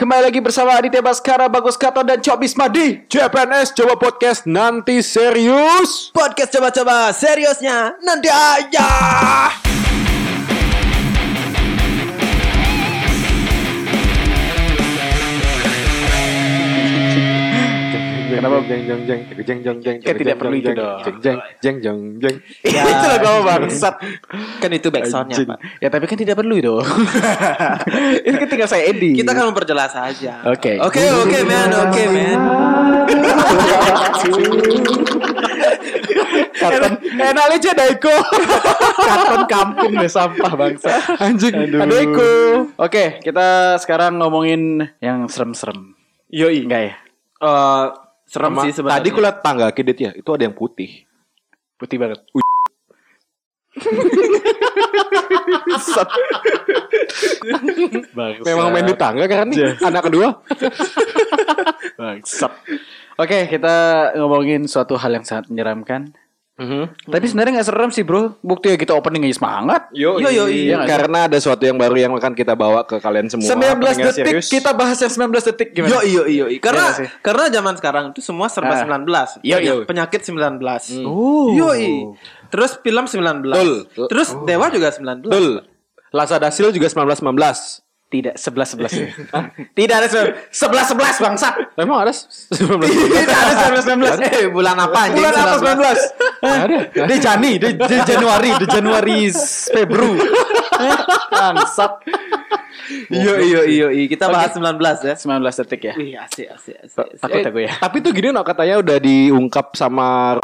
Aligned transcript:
Kembali 0.00 0.32
lagi 0.32 0.40
bersama 0.40 0.80
Aditya 0.80 1.04
Baskara, 1.04 1.44
Bagus 1.52 1.76
Kato, 1.76 2.00
dan 2.00 2.24
Cok 2.24 2.40
Bisma 2.40 2.72
di 2.72 3.04
JPNS 3.04 3.76
Coba 3.76 4.00
Podcast 4.00 4.48
Nanti 4.48 5.04
Serius. 5.04 6.08
Podcast 6.16 6.56
coba-coba 6.56 7.12
seriusnya 7.12 8.00
nanti 8.00 8.32
aja. 8.32 8.88
Kenapa? 18.40 18.56
jeng 18.64 18.82
jeng 18.88 19.00
jeng 19.04 19.20
jeng 19.44 19.58
jeng 19.60 19.78
jeng 19.84 19.96
Kan 20.00 20.14
tidak 20.16 20.36
perlu 20.40 20.56
itu 20.56 20.72
dong. 20.72 21.00
jeng 21.04 21.16
jeng 21.20 21.38
jeng 21.60 21.76
jeng 21.84 21.98
jeng 22.16 22.36
itu 22.64 23.04
lah 23.04 23.18
kamu 23.20 23.40
bangsat. 23.44 23.94
Kan 24.64 24.70
itu 24.72 24.88
backsoundnya 24.88 25.44
pak. 25.44 25.58
Ya 25.84 25.88
tapi 25.92 26.08
kan 26.08 26.16
tidak 26.16 26.40
perlu 26.40 26.56
dong. 26.56 26.80
Ini 28.26 28.36
kan 28.40 28.48
tinggal 28.48 28.68
saya 28.70 28.88
edit. 28.88 29.20
Kita 29.20 29.36
kan 29.36 29.44
memperjelas 29.52 29.92
aja. 29.92 30.40
Oke. 30.48 30.80
Oke 30.80 31.04
oke 31.04 31.38
man 31.44 31.68
oke 31.68 32.02
man. 32.08 32.40
Katon 36.56 36.92
enak 37.04 37.44
aja 37.60 37.70
Daiko. 37.76 38.14
Katon 39.04 39.42
kampung 39.44 39.92
deh 40.00 40.08
sampah 40.08 40.52
bangsa. 40.56 40.96
Anjing. 41.20 41.76
Aduh. 41.76 41.84
Daiko. 41.84 42.32
Oke, 42.80 43.20
kita 43.20 43.76
sekarang 43.80 44.16
ngomongin 44.16 44.88
yang 45.04 45.28
serem-serem. 45.28 45.92
Yoi. 46.32 46.64
Enggak 46.64 46.82
ya? 46.88 46.94
Eh, 47.40 47.84
serem 48.30 48.54
Sama- 48.54 48.62
sih 48.62 48.70
sebenarnya. 48.70 49.02
Tadi 49.02 49.08
kulihat 49.10 49.36
tangga 49.42 49.66
kidit 49.74 49.98
ya, 49.98 50.10
itu 50.14 50.30
ada 50.30 50.46
yang 50.46 50.54
putih. 50.54 51.02
Putih 51.74 51.98
banget. 51.98 52.22
Bangsat. 55.30 56.08
Memang 58.46 58.68
main 58.70 58.86
di 58.86 58.94
tangga 58.94 59.26
kan 59.26 59.50
nih, 59.50 59.74
anak 59.82 60.06
kedua. 60.06 60.42
Bangsat. 61.98 62.52
Oke, 63.18 63.50
kita 63.50 63.74
ngomongin 64.16 64.70
suatu 64.70 64.94
hal 64.94 65.10
yang 65.18 65.26
sangat 65.26 65.50
menyeramkan. 65.50 66.14
Mhm. 66.60 67.08
Tapi 67.08 67.24
sebenarnya 67.24 67.52
nggak 67.56 67.68
serem 67.72 67.88
sih 67.88 68.04
bro. 68.04 68.36
Buktinya 68.40 68.76
kita 68.76 68.92
opening 68.92 69.24
aja 69.24 69.40
semangat. 69.40 69.88
Yo, 69.96 70.20
Yo, 70.20 70.28
yo, 70.28 70.44
iya. 70.44 70.84
Karena 70.84 71.24
ada 71.24 71.32
sesuatu 71.32 71.64
yang 71.64 71.80
baru 71.80 71.96
yang 71.96 72.12
akan 72.12 72.36
kita 72.36 72.52
bawa 72.52 72.84
ke 72.84 73.00
kalian 73.00 73.32
semua. 73.32 73.48
19 73.48 73.80
Pendengar 73.80 74.12
detik 74.12 74.20
serius. 74.28 74.46
kita 74.46 74.76
bahas 74.76 75.00
yang 75.00 75.08
19 75.08 75.40
detik 75.48 75.68
gimana? 75.72 75.90
Yo 75.90 76.00
iyo 76.04 76.22
iyo 76.28 76.44
iyo. 76.46 76.60
Karena 76.60 76.84
Iya 76.86 76.98
sih. 77.00 77.08
karena 77.24 77.44
zaman 77.48 77.74
sekarang 77.74 78.04
itu 78.12 78.20
semua 78.20 78.46
serba 78.46 78.76
Ah. 78.76 78.84
19. 78.84 79.40
Yo, 79.40 79.56
yo. 79.56 79.74
Penyakit 79.88 80.20
19. 80.20 80.84
Oh. 81.02 81.48
Yoi. 81.50 82.12
Terus 82.52 82.76
film 82.78 83.08
19. 83.08 83.56
Betul. 83.56 83.72
Terus 84.06 84.28
Dewa 84.44 84.68
juga 84.68 84.92
19. 84.92 85.32
Betul. 85.32 85.64
Lazada 86.10 86.50
Seal 86.50 86.70
juga 86.70 86.86
19 86.86 87.24
19. 87.24 87.80
Tidak 88.10 88.34
11 88.34 88.74
11 88.74 88.90
ya. 88.90 89.06
Tidak 89.70 89.94
ada 89.94 90.08
11 90.10 90.50
11 90.50 91.22
bangsat. 91.22 91.54
Emang 91.78 92.02
ada 92.02 92.10
19 92.10 92.82
Tidak 92.90 93.38
ada 93.38 93.52
19 93.70 94.18
19. 94.18 94.34
Eh 94.34 94.46
bulan 94.50 94.74
apa 94.74 94.98
anjing? 95.06 95.22
Bulan 95.22 95.34
apa 95.38 95.54
19? 95.62 96.42
19? 96.42 96.66
Ada. 96.66 96.78
Di 97.06 97.16
Jani, 97.22 97.52
di, 97.62 97.68
di 97.78 97.96
Januari, 98.02 98.50
di 98.58 98.66
Januari 98.66 99.18
Febru. 99.70 100.18
Bangsat. 101.30 101.92
Iyo 103.14 103.38
iyo 103.38 103.60
iyo 103.62 103.86
iyo. 103.94 104.06
Kita 104.10 104.26
bahas 104.26 104.50
19 104.58 104.74
ya. 105.06 105.14
19 105.14 105.60
detik 105.62 105.82
ya. 105.86 105.94
Wih 105.94 106.18
asik 106.18 106.50
asik 106.50 106.76
asik. 106.82 106.98
asik. 107.14 107.22
Takut 107.22 107.38
ya 107.46 107.50
gue 107.54 107.62
ya. 107.70 107.72
Tapi 107.78 107.96
tuh 108.02 108.10
gini 108.10 108.34
no 108.34 108.42
katanya 108.42 108.82
udah 108.82 108.98
diungkap 108.98 109.78
sama 109.78 110.34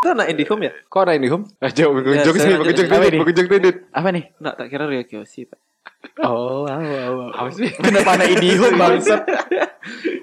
Itu 0.00 0.12
anak 0.12 0.32
Indihome 0.32 0.68
ya? 0.68 0.72
Kok 0.88 1.00
ada 1.04 1.12
ini 1.12 1.28
home? 1.28 1.44
Eh, 1.60 1.72
jauh, 1.76 1.92
Ya, 2.00 2.24
jokes 2.24 2.40
saya 2.40 2.56
nih, 2.56 2.72
lanjut. 2.72 2.72
jokes 2.72 2.88
Apa 2.88 3.04
nih. 3.12 3.20
Apa 3.92 4.08
nih? 4.16 4.24
Nggak, 4.40 4.54
tak 4.56 4.66
kira 4.72 4.84
Rio 4.88 5.04
Kiyoshi, 5.04 5.44
Pak. 5.44 5.69
Oh, 6.20 6.68
wow, 6.68 6.80
wow, 6.80 7.10
wow. 7.16 7.28
Apa 7.32 7.50
sih? 7.56 7.72
Kenapa 7.80 8.16
anak 8.16 8.28
Indihome 8.36 8.76
bangsat? 8.76 9.24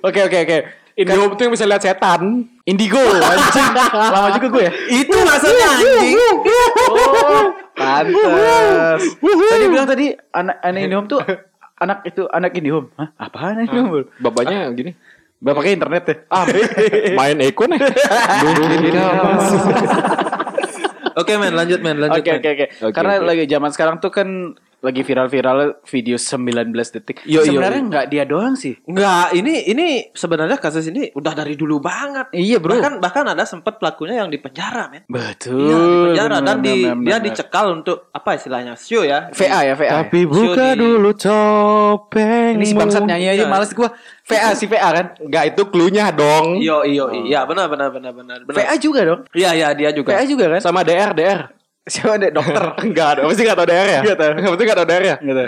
Oke, 0.05 0.19
oke, 0.29 0.37
oke. 0.45 0.57
Indihome 0.97 1.33
tuh 1.37 1.43
yang 1.45 1.53
bisa 1.53 1.65
lihat 1.69 1.81
setan. 1.81 2.49
Indigo, 2.65 2.97
anjing. 3.01 3.69
Lama 3.93 4.29
juga 4.37 4.47
gue 4.49 4.63
ya. 4.65 4.71
Itu 4.93 5.17
maksudnya 5.25 5.65
anjing. 5.77 6.17
Oh, 6.89 7.53
pantes. 7.77 9.01
Tadi 9.21 9.65
bilang 9.69 9.87
tadi 9.89 10.13
anak 10.33 10.57
anak 10.65 10.81
Indihome 10.85 11.07
tuh 11.09 11.21
anak 11.77 11.97
itu 12.05 12.25
anak 12.29 12.51
Indihome. 12.57 12.89
Hah? 12.97 13.09
Apaan 13.17 13.61
anak 13.61 13.69
Indihome? 13.69 14.09
Bapaknya 14.21 14.69
gini. 14.73 14.91
Bapaknya 15.37 15.71
internet 15.77 16.03
ya? 16.09 16.15
Ah, 16.33 16.45
main 17.13 17.37
Eko 17.45 17.69
nih. 17.69 17.77
Oke, 21.17 21.33
men, 21.41 21.57
lanjut, 21.57 21.81
men, 21.81 21.97
lanjut. 21.97 22.21
Oke 22.21 22.29
oke 22.37 22.49
oke. 22.53 22.65
Karena 22.93 23.17
oke. 23.17 23.25
lagi 23.25 23.43
zaman 23.49 23.73
sekarang 23.73 23.97
tuh 23.97 24.13
kan 24.13 24.53
lagi 24.87 25.03
viral-viral 25.03 25.59
video 25.83 26.15
19 26.15 26.71
detik. 26.71 27.17
Yo, 27.23 27.39
yo, 27.39 27.51
Sebenarnya 27.51 27.77
yo. 27.77 27.87
nggak 27.87 28.05
dia 28.07 28.23
doang 28.23 28.55
sih. 28.55 28.79
Enggak, 28.83 29.35
ini 29.35 29.67
ini 29.67 29.87
sebenarnya 30.09 30.55
kasus 30.55 30.87
ini 30.87 31.11
udah 31.11 31.33
dari 31.33 31.53
dulu 31.53 31.77
banget. 31.77 32.31
Iya, 32.31 32.57
bro. 32.57 32.73
Bahkan 32.73 32.93
bahkan 32.97 33.27
ada 33.27 33.43
sempat 33.43 33.75
pelakunya 33.75 34.17
yang 34.17 34.27
di 34.27 34.39
penjara, 34.39 34.87
men. 34.87 35.03
Betul. 35.05 35.59
Iya, 35.59 35.75
di 35.77 35.97
penjara 36.07 36.37
dan 36.39 36.57
di 36.57 36.73
benar, 36.81 36.95
dia 36.97 37.07
benar. 37.13 37.19
dicekal 37.21 37.65
untuk 37.73 38.07
apa 38.09 38.29
istilahnya? 38.33 38.73
Show 38.73 39.03
ya. 39.03 39.27
VA 39.29 39.59
ya 39.63 39.73
VA. 39.75 39.91
Tapi 40.01 40.19
Show 40.21 40.31
buka 40.31 40.65
di- 40.71 40.79
dulu 40.79 41.11
topeng. 41.13 42.53
Ini 42.55 42.65
si 42.65 42.73
bangsat 42.73 43.03
nyanyi 43.03 43.27
aja 43.29 43.43
Iya. 43.43 43.47
males 43.47 43.71
gua. 43.71 43.89
VA 44.23 44.51
si 44.53 44.65
VA 44.65 44.89
kan? 44.93 45.07
Enggak 45.19 45.43
itu 45.49 45.61
cluenya 45.67 46.11
dong. 46.11 46.57
Iyo 46.57 46.83
iyo 46.83 47.07
iya 47.23 47.43
benar 47.43 47.67
benar 47.67 47.89
benar 47.89 48.11
benar 48.11 48.37
benar. 48.43 48.55
VA 48.55 48.75
juga 48.77 48.99
dong. 49.03 49.21
Iya 49.31 49.51
iya 49.53 49.67
dia 49.71 49.89
juga. 49.91 50.13
VA 50.13 50.23
juga 50.23 50.45
kan? 50.49 50.61
Sama 50.61 50.83
DR, 50.83 51.11
DR. 51.11 51.41
Siapa 51.87 52.19
deh 52.19 52.31
dokter? 52.35 52.63
Enggak 52.85 53.07
ada. 53.17 53.21
Pasti 53.31 53.41
enggak 53.47 53.57
tahu 53.57 53.67
DR 53.71 53.87
ya? 53.87 54.01
Nggak 54.03 54.17
tahu. 54.19 54.31
Pasti 54.51 54.63
enggak 54.67 54.77
tahu 54.77 54.87
DR 54.87 55.03
ya? 55.03 55.15
Gitu. 55.23 55.43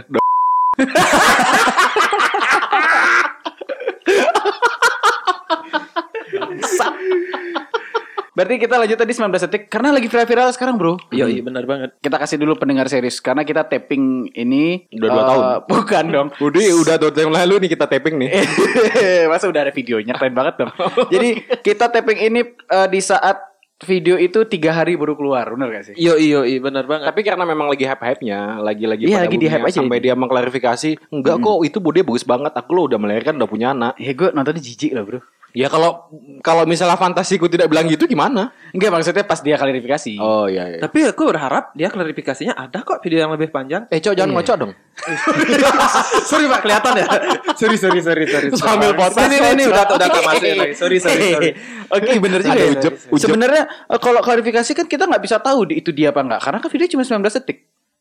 Berarti 8.40 8.56
kita 8.56 8.80
lanjut 8.80 8.96
tadi 8.96 9.12
19 9.12 9.36
detik 9.36 9.68
karena 9.68 9.92
lagi 9.92 10.08
viral-viral 10.08 10.56
sekarang, 10.56 10.80
Bro. 10.80 10.96
Iya 11.12 11.28
iya 11.28 11.44
benar 11.44 11.68
banget. 11.68 12.00
Kita 12.00 12.16
kasih 12.16 12.40
dulu 12.40 12.56
pendengar 12.56 12.88
series 12.88 13.20
karena 13.20 13.44
kita 13.44 13.68
taping 13.68 14.32
ini 14.32 14.88
Udah 14.96 15.10
dua 15.12 15.20
eh, 15.20 15.28
tahun. 15.28 15.44
Bukan 15.68 16.04
dong. 16.08 16.28
Udah, 16.40 16.62
udah 16.80 16.96
dua 17.04 17.12
tahun 17.12 17.28
yang 17.28 17.36
lalu 17.36 17.68
nih 17.68 17.70
kita 17.76 17.92
taping 17.92 18.16
nih. 18.16 18.32
Masa 19.36 19.52
udah 19.52 19.68
ada 19.68 19.76
videonya 19.76 20.16
keren 20.16 20.32
banget 20.32 20.56
dong. 20.56 20.72
Jadi 21.14 21.44
kita 21.68 21.92
taping 21.92 22.16
ini 22.16 22.48
eh, 22.56 22.88
di 22.88 23.04
saat 23.04 23.49
video 23.88 24.20
itu 24.20 24.44
tiga 24.44 24.76
hari 24.76 25.00
baru 25.00 25.16
keluar, 25.16 25.48
benar 25.56 25.72
gak 25.72 25.92
sih? 25.92 25.96
Iyo 25.96 26.20
iyo 26.20 26.44
iya 26.44 26.60
benar 26.60 26.84
banget. 26.84 27.08
Tapi 27.08 27.22
karena 27.24 27.44
memang 27.48 27.72
lagi 27.72 27.88
hype-hype-nya, 27.88 28.60
lagi-lagi 28.60 29.04
Iya, 29.08 29.24
pada 29.24 29.26
lagi 29.28 29.38
di 29.40 29.48
boomnya, 29.48 29.56
hype 29.56 29.68
aja 29.72 29.78
sampai 29.80 30.00
dia 30.04 30.14
mengklarifikasi, 30.20 30.90
enggak 31.16 31.36
kok 31.40 31.58
itu 31.64 31.78
bodinya 31.80 32.06
bagus 32.12 32.26
banget. 32.28 32.52
Aku 32.60 32.72
lo 32.76 32.82
udah 32.92 33.00
melahirkan, 33.00 33.40
udah 33.40 33.50
punya 33.50 33.72
anak. 33.72 33.96
Ya 33.96 34.12
gue 34.12 34.30
nontonnya 34.36 34.60
jijik 34.60 34.92
lah 34.92 35.04
bro. 35.08 35.20
Ya 35.50 35.66
kalau 35.66 36.06
kalau 36.40 36.64
misalnya 36.64 36.94
fantasiku 36.94 37.50
tidak 37.50 37.68
bilang 37.68 37.90
gitu 37.90 38.06
gimana? 38.06 38.54
Enggak 38.70 38.94
maksudnya 38.94 39.26
pas 39.26 39.42
dia 39.42 39.58
klarifikasi. 39.58 40.14
Oh 40.18 40.46
iya 40.46 40.70
iya. 40.70 40.78
Tapi 40.78 41.10
aku 41.10 41.26
berharap 41.26 41.74
dia 41.74 41.90
klarifikasinya 41.90 42.54
ada 42.54 42.86
kok 42.86 43.02
video 43.02 43.26
yang 43.26 43.34
lebih 43.34 43.50
panjang. 43.50 43.90
Eh, 43.90 43.98
cok 43.98 44.14
jangan 44.14 44.30
Iya. 44.30 44.38
ngocok 44.38 44.56
dong. 44.56 44.72
sorry 46.30 46.46
pak 46.46 46.60
kelihatan 46.62 46.94
ya. 46.98 47.08
sorry 47.60 47.78
sorry 47.78 48.00
sorry 48.00 48.26
sorry. 48.26 48.48
Sambil 48.54 48.94
podcast, 48.94 49.26
Ini 49.26 49.36
ini, 49.36 49.50
ini 49.56 49.64
udah 49.66 49.84
udah 49.88 50.08
tak 50.08 50.24
lagi. 50.24 50.50
Sorry 50.78 50.98
sorry 51.02 51.28
sorry. 51.36 51.50
Oke 51.90 52.10
bener 52.20 52.40
juga 52.40 52.54
Ada 52.54 52.64
ya. 52.64 52.72
ujep, 52.76 52.94
ujep. 53.10 53.20
Sebenarnya 53.20 53.64
eh, 53.66 54.00
kalau 54.00 54.22
klarifikasi 54.22 54.72
kan 54.76 54.86
kita 54.86 55.04
nggak 55.06 55.24
bisa 55.24 55.38
tahu 55.40 55.66
itu 55.68 55.90
dia 55.90 56.14
apa 56.14 56.22
enggak 56.22 56.42
karena 56.42 56.58
kan 56.60 56.70
video 56.70 56.88
cuma 56.88 57.02
19 57.02 57.26
detik. 57.42 57.58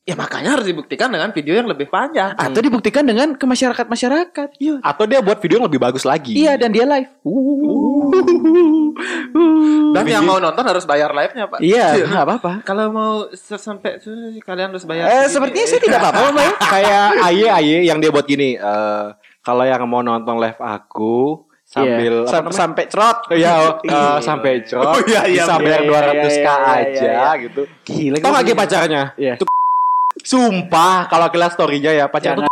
Ya 0.09 0.17
makanya 0.17 0.57
harus 0.57 0.65
dibuktikan 0.65 1.13
dengan 1.13 1.29
video 1.37 1.53
yang 1.53 1.69
lebih 1.69 1.85
panjang. 1.85 2.33
Atau 2.33 2.65
dibuktikan 2.65 3.05
dengan 3.05 3.37
ke 3.37 3.45
masyarakat 3.45 3.85
masyarakat. 3.85 4.49
Iya. 4.57 4.81
Atau 4.81 5.05
dia 5.05 5.21
buat 5.21 5.37
video 5.37 5.61
yang 5.61 5.69
lebih 5.69 5.77
bagus 5.77 6.09
lagi. 6.09 6.33
Iya 6.33 6.57
dan 6.57 6.73
dia 6.73 6.89
live. 6.89 7.13
Dan 9.93 10.05
yang 10.09 10.25
mau 10.25 10.41
nonton 10.41 10.65
harus 10.65 10.89
bayar 10.89 11.13
live-nya 11.13 11.45
pak. 11.45 11.61
Iya 11.61 12.09
nggak 12.09 12.25
apa-apa. 12.25 12.53
Kalau 12.65 12.89
mau 12.89 13.13
sampai 13.37 14.01
se- 14.01 14.41
kalian 14.41 14.73
harus 14.73 14.89
bayar. 14.89 15.13
Eh 15.13 15.27
sepertinya 15.29 15.67
saya 15.69 15.81
tidak 15.85 16.01
apa-apa 16.01 16.21
Mbak. 16.33 16.41
ya. 16.49 16.53
Kayak 16.57 17.07
Aye 17.21 17.47
Aye 17.53 17.79
yang 17.85 18.01
dia 18.01 18.09
buat 18.09 18.25
gini. 18.25 18.57
eh 18.57 19.07
kalau 19.45 19.69
yang 19.69 19.85
mau 19.85 20.01
nonton 20.01 20.41
live 20.41 20.57
aku 20.57 21.45
sambil 21.69 22.25
Iya. 22.25 22.25
apa 22.25 22.33
Sam- 22.33 22.41
namanya? 22.41 22.57
sampai 22.57 22.85
cerot. 22.89 23.19
Iya, 23.29 23.53
eh, 23.53 23.73
Iya. 23.85 24.03
sampai 24.25 24.53
cerot. 24.65 24.89
Oh, 24.89 24.97
iya, 25.05 25.23
iya, 25.29 25.45
bisa 25.45 25.53
iya, 25.53 25.61
bayar 25.61 25.81
iya, 25.85 25.89
200 25.93 26.33
k 26.33 26.41
iya, 26.41 26.57
iya, 26.57 26.73
aja 26.73 27.05
iya. 27.13 27.31
gitu. 27.45 27.63
Gila. 27.85 28.17
Tau 28.25 28.31
gak 28.33 28.43
gak 28.49 28.57
pacarnya? 28.57 29.03
Iya. 29.21 29.35
Sumpah 30.25 31.07
kalau 31.07 31.29
kita 31.31 31.49
story-nya 31.53 31.93
ya 31.95 32.07
pacar 32.11 32.39
Jangan, 32.39 32.51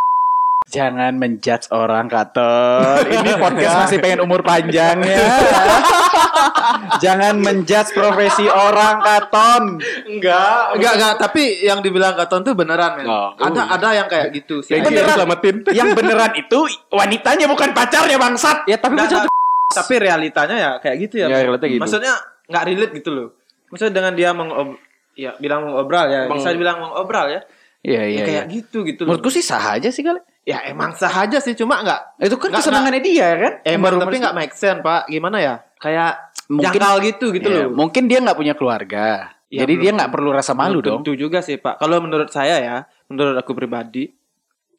jangan 0.66 1.12
menjudge 1.14 1.66
orang 1.70 2.06
Katon. 2.10 3.06
Ini 3.06 3.30
podcast 3.38 3.74
masih 3.86 3.98
pengen 4.02 4.20
umur 4.26 4.42
panjang 4.42 4.98
ya. 4.98 5.18
jangan 7.04 7.38
menjudge 7.38 7.94
profesi 7.94 8.50
orang 8.50 8.98
Katon. 8.98 9.78
enggak. 10.10 10.74
Enggak 10.74 10.92
enggak, 10.98 11.14
tapi 11.22 11.62
yang 11.62 11.78
dibilang 11.80 12.18
Katon 12.18 12.42
tuh 12.42 12.58
beneran 12.58 12.98
men. 12.98 13.06
Oh. 13.06 13.30
ada 13.38 13.70
ada 13.70 13.88
yang 13.94 14.08
kayak 14.10 14.34
gitu 14.34 14.60
sih. 14.62 14.74
Yang 14.74 14.90
dia 14.90 15.06
selamatin. 15.14 15.54
Yang 15.70 15.88
beneran 15.94 16.32
itu 16.34 16.58
wanitanya 16.90 17.46
bukan 17.46 17.70
pacarnya 17.70 18.18
bangsat. 18.18 18.66
Ya 18.66 18.76
tapi 18.82 18.98
nggak, 18.98 19.30
tapi 19.70 19.94
realitanya 19.98 20.56
ya 20.56 20.70
kayak 20.82 20.96
gitu 21.06 21.14
ya. 21.22 21.26
Ya, 21.30 21.46
gitu. 21.46 21.78
Maksudnya 21.78 22.14
nggak 22.50 22.64
relate 22.66 22.92
gitu 22.98 23.10
loh. 23.14 23.28
Maksudnya 23.70 23.94
dengan 23.98 24.12
dia 24.14 24.30
mengob 24.30 24.78
ya 25.16 25.34
bilang 25.36 25.64
mengobral 25.64 26.06
ya, 26.06 26.20
Meng- 26.28 26.36
bisa 26.36 26.52
dibilang 26.52 26.78
mengobral 26.78 27.26
ya. 27.26 27.40
Iya 27.80 28.02
Ya, 28.02 28.02
iya. 28.04 28.22
kayak 28.22 28.44
iya. 28.44 28.52
gitu 28.52 28.78
gitu. 28.82 29.02
Menurutku 29.06 29.30
sih 29.30 29.40
sah 29.40 29.74
aja 29.74 29.88
sih 29.88 30.02
kali. 30.02 30.18
Ya 30.42 30.62
emang 30.64 30.92
sah 30.92 31.10
aja 31.10 31.38
sih, 31.38 31.54
cuma 31.54 31.80
nggak 31.80 32.18
Itu 32.20 32.36
kan 32.36 32.50
Nggak- 32.50 32.60
kesenangannya 32.60 33.00
dia 33.00 33.28
kan. 33.32 33.52
emang 33.62 33.94
Yang 33.94 34.02
tapi 34.02 34.06
baru- 34.10 34.22
nggak 34.22 34.36
make 34.36 34.54
sense 34.54 34.80
pak. 34.80 35.02
Gimana 35.06 35.36
ya? 35.38 35.54
Kayak 35.76 36.12
Mungkin- 36.46 36.78
jangkal 36.78 36.94
gitu 37.02 37.26
gitu 37.32 37.48
Iya, 37.48 37.58
loh. 37.66 37.70
Mungkin 37.74 38.02
dia 38.06 38.18
nggak 38.20 38.36
punya 38.36 38.54
keluarga. 38.54 39.06
Ya, 39.46 39.62
Jadi 39.62 39.72
belum 39.72 39.82
dia 39.82 39.90
nggak 39.94 40.10
perlu 40.10 40.30
rasa 40.30 40.52
malu 40.52 40.78
dong. 40.82 41.00
Tentu 41.02 41.14
juga 41.14 41.38
sih 41.38 41.56
pak. 41.56 41.78
Kalau 41.78 41.96
menurut 41.98 42.26
saya 42.28 42.58
ya, 42.58 42.76
menurut 43.06 43.34
aku 43.34 43.54
pribadi, 43.54 44.10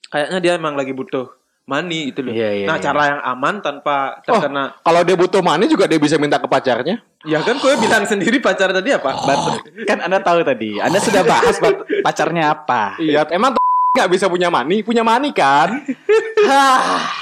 kayaknya 0.06 0.40
dia 0.40 0.54
emang 0.56 0.76
lagi 0.76 0.92
butuh 0.92 1.32
money 1.68 2.16
gitu 2.16 2.24
loh. 2.24 2.32
Iya, 2.32 2.64
iya, 2.64 2.66
nah 2.66 2.80
iya. 2.80 2.84
cara 2.88 3.02
yang 3.12 3.22
aman 3.28 3.60
tanpa 3.60 4.24
Oh, 4.24 4.40
terkena. 4.40 4.80
kalau 4.80 5.02
dia 5.04 5.16
butuh 5.20 5.44
money 5.44 5.68
juga 5.68 5.84
dia 5.86 6.00
bisa 6.00 6.16
minta 6.16 6.40
ke 6.40 6.48
pacarnya. 6.48 7.04
Ya 7.28 7.44
kan 7.44 7.60
gue 7.60 7.74
bilang 7.76 8.08
sendiri 8.08 8.40
pacar 8.40 8.72
tadi 8.72 8.96
apa? 8.96 9.12
Kan 9.84 10.00
Anda 10.00 10.24
tahu 10.24 10.48
tadi. 10.48 10.80
Anda 10.80 11.04
sudah 11.04 11.28
bahas 11.28 11.60
pacarnya 12.00 12.56
apa. 12.56 12.96
Iya, 13.04 13.28
emang 13.36 13.60
nggak 13.94 14.10
bisa 14.16 14.32
punya 14.32 14.48
money, 14.48 14.80
punya 14.82 15.04
money 15.04 15.36
kan? 15.36 15.76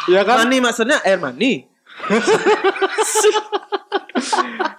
Iya 0.06 0.22
kan? 0.22 0.46
Money 0.46 0.62
maksudnya 0.62 1.02
air 1.02 1.18
money. 1.18 1.66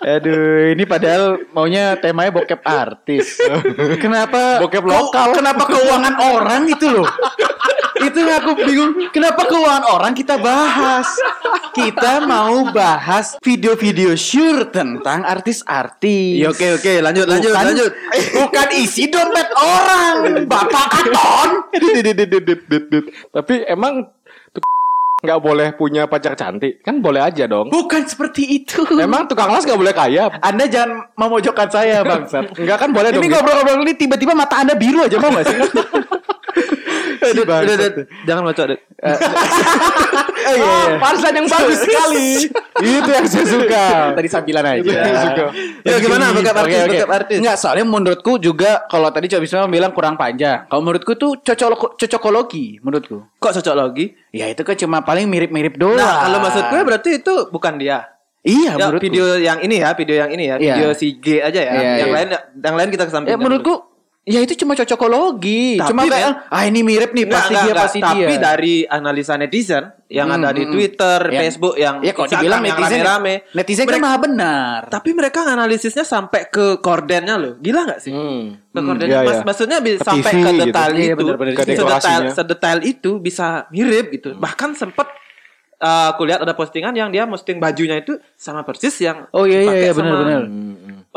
Aduh, 0.07 0.71
ini 0.71 0.85
padahal 0.87 1.43
maunya 1.51 1.99
temanya 1.99 2.31
bokep 2.31 2.61
artis. 2.62 3.43
Kenapa 4.03 4.62
Bokep 4.62 4.85
lokal. 4.87 5.35
Kenapa 5.35 5.67
keuangan 5.67 6.15
orang 6.23 6.62
itu 6.71 6.87
loh? 6.87 7.09
Itu 8.06 8.19
yang 8.23 8.38
aku 8.41 8.53
bingung. 8.56 8.93
Kenapa 9.11 9.43
keuangan 9.44 9.85
orang 9.91 10.12
kita 10.14 10.38
bahas? 10.38 11.06
Kita 11.75 12.25
mau 12.25 12.70
bahas 12.70 13.37
video-video 13.43 14.14
sure 14.14 14.70
tentang 14.70 15.26
artis-artis. 15.26 16.41
Ya 16.41 16.49
oke 16.49 16.81
oke 16.81 16.93
lanjut 17.03 17.26
lanjut 17.29 17.50
Bukan- 17.53 17.67
lanjut. 17.67 17.91
Bukan 18.32 18.69
isi 18.79 19.11
dompet 19.11 19.49
orang, 19.55 20.47
Bapak 20.49 20.87
Katon. 20.88 21.50
Tapi 23.32 23.55
emang 23.67 24.09
nggak 25.17 25.41
boleh 25.41 25.73
punya 25.75 26.05
pacar 26.06 26.37
cantik 26.37 26.85
kan 26.85 27.00
boleh 27.00 27.19
aja 27.19 27.49
dong. 27.49 27.67
Bukan 27.73 28.05
seperti 28.05 28.62
itu. 28.62 28.85
Emang 29.00 29.25
tukang 29.26 29.49
las 29.50 29.64
nggak 29.64 29.81
boleh 29.81 29.94
kaya? 29.97 30.29
Anda 30.38 30.69
jangan 30.69 31.09
memojokkan 31.17 31.69
saya, 31.73 32.05
Bangsat. 32.05 32.52
Enggak 32.55 32.79
kan 32.85 32.93
boleh 32.93 33.11
dong. 33.11 33.25
Ini 33.25 33.32
ngobrol-ngobrol 33.32 33.82
ini 33.82 33.97
tiba-tiba 33.97 34.37
mata 34.37 34.61
Anda 34.61 34.76
biru 34.76 35.02
aja 35.02 35.17
mau 35.19 35.32
gak 35.32 35.44
sih? 35.50 35.59
Udah, 37.32 37.56
udah, 37.62 37.75
udah, 37.75 38.05
jangan 38.23 38.43
baca 38.44 38.62
deh. 38.69 38.81
Oh, 40.46 40.55
iya, 40.55 40.62
iya. 40.62 40.99
Parsan 41.02 41.32
yang 41.34 41.46
bagus 41.50 41.78
sekali. 41.82 42.46
Itu 42.78 43.11
yang 43.11 43.26
saya 43.26 43.46
suka. 43.50 43.84
Tadi 44.23 44.28
sambilan 44.31 44.62
aja. 44.62 44.78
Itu 44.78 44.90
yang 44.94 45.02
saya 45.02 45.23
suka. 45.26 45.44
Ya 45.82 45.96
gimana 45.99 46.25
Oke, 46.31 46.46
artis 46.46 46.78
oke. 46.78 46.87
bokep 46.87 47.11
artis? 47.11 47.37
Enggak, 47.43 47.56
soalnya 47.58 47.82
menurutku 47.82 48.32
juga 48.38 48.87
kalau 48.87 49.11
tadi 49.11 49.26
Coba 49.26 49.43
Bisma 49.43 49.67
bilang 49.67 49.90
kurang 49.90 50.14
panjang. 50.14 50.70
Kalau 50.70 50.82
menurutku 50.87 51.19
tuh 51.19 51.34
cocok 51.43 51.99
cocokologi 51.99 52.78
menurutku. 52.78 53.26
Kok 53.43 53.52
cocok 53.58 53.75
lagi? 53.75 54.14
Ya 54.31 54.46
itu 54.46 54.62
kan 54.62 54.78
cuma 54.78 55.02
paling 55.02 55.26
mirip-mirip 55.26 55.75
doang. 55.75 55.99
Nah 55.99 56.31
kalau 56.31 56.38
maksud 56.38 56.62
gue 56.70 56.81
berarti 56.87 57.11
itu 57.19 57.34
bukan 57.50 57.75
dia. 57.82 58.06
Iya, 58.46 58.78
Ya, 58.78 58.87
menurutku. 58.87 59.02
video 59.11 59.25
yang 59.43 59.58
ini 59.58 59.82
ya, 59.82 59.90
video 59.99 60.14
yang 60.23 60.31
ini 60.31 60.44
ya, 60.46 60.55
Iya. 60.62 60.75
video 60.78 60.88
si 60.94 61.19
G 61.19 61.43
aja 61.43 61.58
ya. 61.58 61.73
Iya, 61.75 61.90
yang 62.06 62.11
iya. 62.11 62.14
lain 62.14 62.28
yang 62.62 62.75
lain 62.78 62.88
kita 62.94 63.11
kesampingkan. 63.11 63.34
Ya 63.34 63.43
menurutku 63.43 63.75
ya 64.26 64.43
itu 64.43 64.58
cuma 64.58 64.75
cocokologi. 64.75 65.78
Tapi, 65.78 65.87
cuma 65.87 66.02
kayak 66.05 66.50
ah 66.50 66.62
ini 66.62 66.82
mirip 66.82 67.11
nih 67.11 67.25
Nggak, 67.25 67.37
pasti 67.37 67.52
nggak, 67.52 67.62
dia 67.62 67.70
nggak. 67.70 67.84
pasti 67.87 67.99
Tapi 68.02 68.19
dia. 68.26 68.43
dari 68.43 68.75
analisa 68.84 69.34
netizen 69.34 69.84
yang 70.06 70.28
Hmm, 70.28 70.37
ada 70.37 70.50
di 70.50 70.62
hmm. 70.62 70.73
Twitter, 70.73 71.19
Yang- 71.25 71.38
Facebook, 71.40 71.75
yang 71.76 71.94
ya 71.96 72.12
Instagram 72.12 72.31
dibilang 72.32 72.61
yang 72.61 72.67
netizen 72.73 72.99
rame-rame, 73.00 73.34
netizen 73.52 73.82
kan 73.82 73.88
mereka- 73.88 74.05
maha 74.05 74.19
benar. 74.20 74.78
tapi 74.88 75.11
mereka 75.12 75.38
analisisnya 75.44 76.05
sampai 76.05 76.43
ke 76.46 76.67
kordennya 76.78 77.34
loh. 77.37 77.55
Gila 77.56 77.81
nggak 77.84 78.00
sih? 78.00 78.11
Hmm. 78.11 78.58
Ke 78.69 78.81
kordennya. 78.82 79.17
iya, 79.17 79.23
Mas- 79.25 79.34
iya. 79.37 79.46
Maksudnya 79.46 79.78
bisa 79.81 79.99
Ke 79.99 80.06
sampai 80.08 80.31
TV 80.32 80.37
ke 80.37 80.50
gitu. 80.50 80.61
detail 80.61 80.90
Iya, 80.93 81.06
itu, 81.06 81.17
benar-benar. 81.17 81.52
Ke 81.52 81.62
sedetail, 81.62 81.78
dekorasinya. 81.81 82.31
sedetail 82.32 82.78
itu 82.82 83.11
bisa 83.19 83.46
mirip 83.69 84.06
gitu. 84.12 84.28
Bahkan 84.34 84.70
sempet 84.75 85.06
uh, 85.78 86.06
aku 86.11 86.23
lihat 86.25 86.40
ada 86.40 86.52
postingan 86.52 86.93
yang 86.93 87.08
dia 87.08 87.25
posting 87.25 87.56
bajunya 87.56 87.96
itu 87.96 88.17
sama 88.34 88.62
persis 88.62 88.96
yang 88.99 89.28
Oh 89.31 89.44
iya 89.44 89.61
iya, 89.61 89.75
iya 89.76 89.93
sama, 89.93 90.02
benar-benar. 90.02 90.43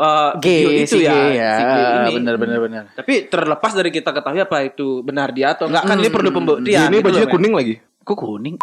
Uh, 0.00 0.30
G 0.40 0.46
video 0.48 0.70
itu 0.80 0.96
si 0.96 1.04
ya, 1.04 1.12
G 1.12 1.36
si 1.36 1.62
G 1.62 1.76
ini. 1.76 2.12
benar 2.16 2.34
benar 2.40 2.58
benar. 2.64 2.82
Tapi 2.96 3.28
terlepas 3.28 3.72
dari 3.76 3.90
kita 3.92 4.10
ketahui 4.16 4.40
apa 4.40 4.56
itu 4.64 5.04
benar 5.04 5.28
dia 5.36 5.52
atau 5.52 5.68
enggak 5.68 5.84
kan 5.84 5.96
ini 6.00 6.08
perlu 6.08 6.30
pembuktian. 6.32 6.88
Ini 6.88 6.96
gitu 6.98 7.04
bajunya 7.04 7.28
loh, 7.28 7.34
kuning 7.36 7.52
lagi. 7.52 7.74
Kok 8.02 8.16
kuning? 8.16 8.56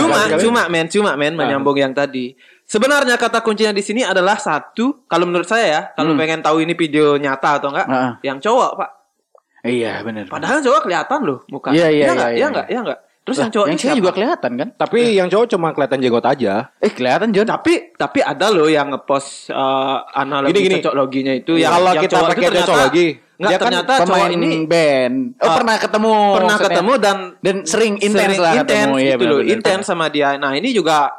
Cuma, 0.00 0.18
cuma 0.40 0.62
men, 0.72 0.86
cuma 0.88 1.10
men 1.20 1.36
menyambung 1.36 1.76
yang 1.76 1.92
tadi. 1.92 2.32
Sebenarnya 2.66 3.14
kata 3.14 3.46
kuncinya 3.46 3.70
di 3.70 3.84
sini 3.84 4.02
adalah 4.02 4.40
satu. 4.40 5.06
Kalau 5.06 5.22
menurut 5.22 5.46
saya 5.46 5.66
ya, 5.70 5.80
kalau 5.94 6.18
pengen 6.18 6.42
tahu 6.42 6.66
ini 6.66 6.74
video 6.74 7.14
nyata 7.14 7.62
atau 7.62 7.70
enggak, 7.70 7.86
Heeh. 7.86 8.12
yang 8.26 8.42
cowok 8.42 8.72
pak. 8.74 8.90
Iya 9.66 9.92
benar. 10.02 10.26
Padahal 10.26 10.58
cowok 10.62 10.80
kelihatan 10.86 11.20
loh 11.22 11.38
muka. 11.46 11.70
Iya, 11.70 11.90
iya, 11.90 12.04
iya, 12.10 12.14
iya 12.14 12.28
iya. 12.34 12.46
enggak, 12.50 12.66
iya 12.66 12.80
enggak. 12.82 13.00
Terus 13.26 13.36
yang 13.36 13.50
cowok 13.50 13.66
yang 13.66 13.74
ini 13.74 13.82
cewek 13.82 13.98
juga 13.98 14.10
kelihatan 14.12 14.50
kan? 14.54 14.68
Tapi 14.72 14.98
yang 15.12 15.26
cowok 15.26 15.46
cuma 15.50 15.68
kelihatan 15.70 15.98
jenggot 15.98 16.22
aja. 16.24 16.70
Eh 16.78 16.88
kelihatan 16.88 17.28
John. 17.30 17.44
Tapi 17.44 17.72
tapi 17.92 18.22
ada 18.22 18.46
loh 18.48 18.66
yang 18.66 18.86
ngepost 18.88 19.50
uh, 19.50 20.06
analogi 20.08 20.54
Gini, 20.54 20.62
gini. 20.64 20.74
cocok 20.78 20.94
loginya 20.94 21.34
itu 21.34 21.58
yang 21.58 21.74
Kalau 21.74 21.90
yang 21.90 22.02
kita 22.02 22.12
cowok 22.14 22.28
pakai 22.30 22.40
ternyata- 22.40 22.62
cocok 22.62 22.78
lagi, 22.78 23.06
Enggak, 23.36 23.50
dia 23.50 23.58
kan 23.58 23.64
ternyata 23.66 23.92
Pemain 23.98 24.06
cowok 24.22 24.36
ini 24.38 24.50
band. 24.64 25.14
Oh 25.36 25.44
Ah, 25.44 25.54
pernah 25.58 25.76
ketemu. 25.76 26.14
pernah 26.32 26.46
maksudnya. 26.48 26.68
ketemu 26.70 26.92
dan 26.96 27.16
dan 27.36 27.56
sering 27.66 27.94
intens 27.98 28.36
lah 28.38 28.52
intens 28.54 28.70
ketemu. 28.86 28.94
Iya, 28.96 29.12
gitu 29.12 29.24
loh, 29.26 29.40
intens 29.42 29.84
sama 29.84 30.06
dia. 30.06 30.28
Nah, 30.38 30.52
ini 30.54 30.68
juga 30.70 31.10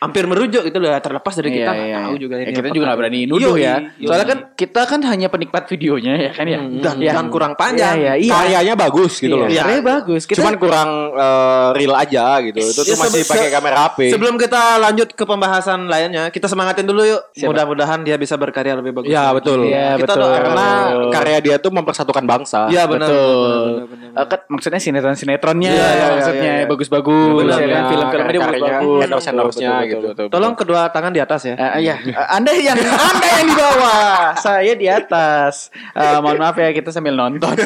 hampir 0.00 0.24
merujuk 0.24 0.62
gitu 0.62 0.78
loh 0.78 0.88
ya, 0.88 0.98
terlepas 0.98 1.28
dari 1.30 1.50
kita 1.52 1.60
Iya, 1.62 1.70
nggak 1.70 1.86
iya, 1.86 1.98
tahu 2.00 2.08
iya. 2.10 2.18
juga 2.18 2.34
Ya, 2.34 2.40
ini. 2.40 2.48
kita 2.50 2.60
apa 2.62 2.72
juga 2.72 2.84
nggak 2.86 2.98
berani 2.98 3.18
nuduh 3.22 3.52
Yoi, 3.52 3.60
ya. 3.60 3.76
yoi. 3.94 4.08
Soalnya 4.08 4.26
kan 4.26 4.38
kita 4.54 4.80
kan 4.82 5.00
hanya 5.04 5.28
penikmat 5.28 5.64
videonya 5.66 6.12
ya 6.18 6.30
kan 6.30 6.46
ya. 6.46 6.58
dan, 6.80 6.94
Ya. 6.96 7.12
dan 7.12 7.26
kurang 7.28 7.52
panjang. 7.54 7.94
Iya, 7.94 8.14
iya, 8.14 8.14
iya. 8.18 8.32
Karyanya 8.32 8.74
bagus 8.74 9.12
gitu 9.14 9.28
Iya, 9.28 9.36
loh. 9.36 9.46
Iya. 9.46 9.60
karyanya 9.62 9.84
bagus. 9.86 10.22
Kita 10.24 10.38
Cuman 10.40 10.54
kurang 10.56 10.88
eh, 11.12 11.68
real 11.74 11.94
aja 11.94 12.24
gitu. 12.40 12.58
Itu 12.58 12.80
Ya, 12.80 12.86
tuh 12.86 12.96
masih 12.98 13.20
sebe- 13.20 13.30
pakai 13.36 13.50
kamera 13.50 13.76
HP. 13.82 13.98
Sebelum 14.08 14.34
kita 14.34 14.60
lanjut 14.80 15.08
ke 15.10 15.24
pembahasan 15.24 15.80
lainnya, 15.84 16.24
kita 16.28 16.46
semangatin 16.46 16.84
dulu 16.84 17.02
yuk. 17.02 17.22
Mudah-mudahan 17.42 18.00
dia 18.00 18.16
bisa 18.16 18.34
berkarya 18.34 18.72
lebih 18.74 18.92
bagus. 18.92 19.10
Ya 19.10 19.28
lagi. 19.28 19.36
betul. 19.36 19.58
Iya, 19.66 19.94
Kita 19.96 20.16
betul. 20.16 20.30
Karena 20.32 20.66
karya 21.10 21.38
dia 21.40 21.56
tuh 21.56 21.70
mempersatukan 21.70 22.24
bangsa. 22.24 22.66
Iya 22.66 22.84
benar. 22.84 23.04
Betul. 23.06 23.28
benar, 23.36 23.84
benar, 23.84 23.86
benar, 23.86 24.08
Eh, 24.16 24.26
kan 24.26 24.40
maksudnya 24.48 24.80
sinetron-sinetronnya 24.80 25.70
Iya, 25.70 25.86
iya, 25.88 26.06
maksudnya 26.10 26.42
iya, 26.42 26.54
iya. 26.56 26.66
bagus-bagus 26.66 27.52
ya 27.52 27.66
kan 27.68 27.82
film-filmnya 27.86 28.32
dia 28.32 28.40
bagus-bagus. 28.40 29.00
endorse-endorse-nya 29.04 29.70
Betul, 29.90 30.00
betul, 30.00 30.08
gitu. 30.08 30.08
betul, 30.08 30.24
betul. 30.24 30.32
Tolong 30.32 30.54
kedua 30.54 30.80
tangan 30.88 31.10
di 31.10 31.20
atas 31.20 31.40
ya. 31.42 31.54
Eh, 31.54 31.84
iya, 31.84 31.94
Anda 32.28 32.50
yang 32.52 32.78
Anda 32.78 33.26
yang 33.32 33.46
di 33.46 33.54
bawah, 33.54 34.14
saya 34.36 34.72
di 34.72 34.86
atas. 34.86 35.68
Eh, 35.92 36.18
mohon 36.18 36.38
maaf 36.38 36.54
ya 36.54 36.70
kita 36.70 36.88
sambil 36.88 37.12
nonton. 37.12 37.50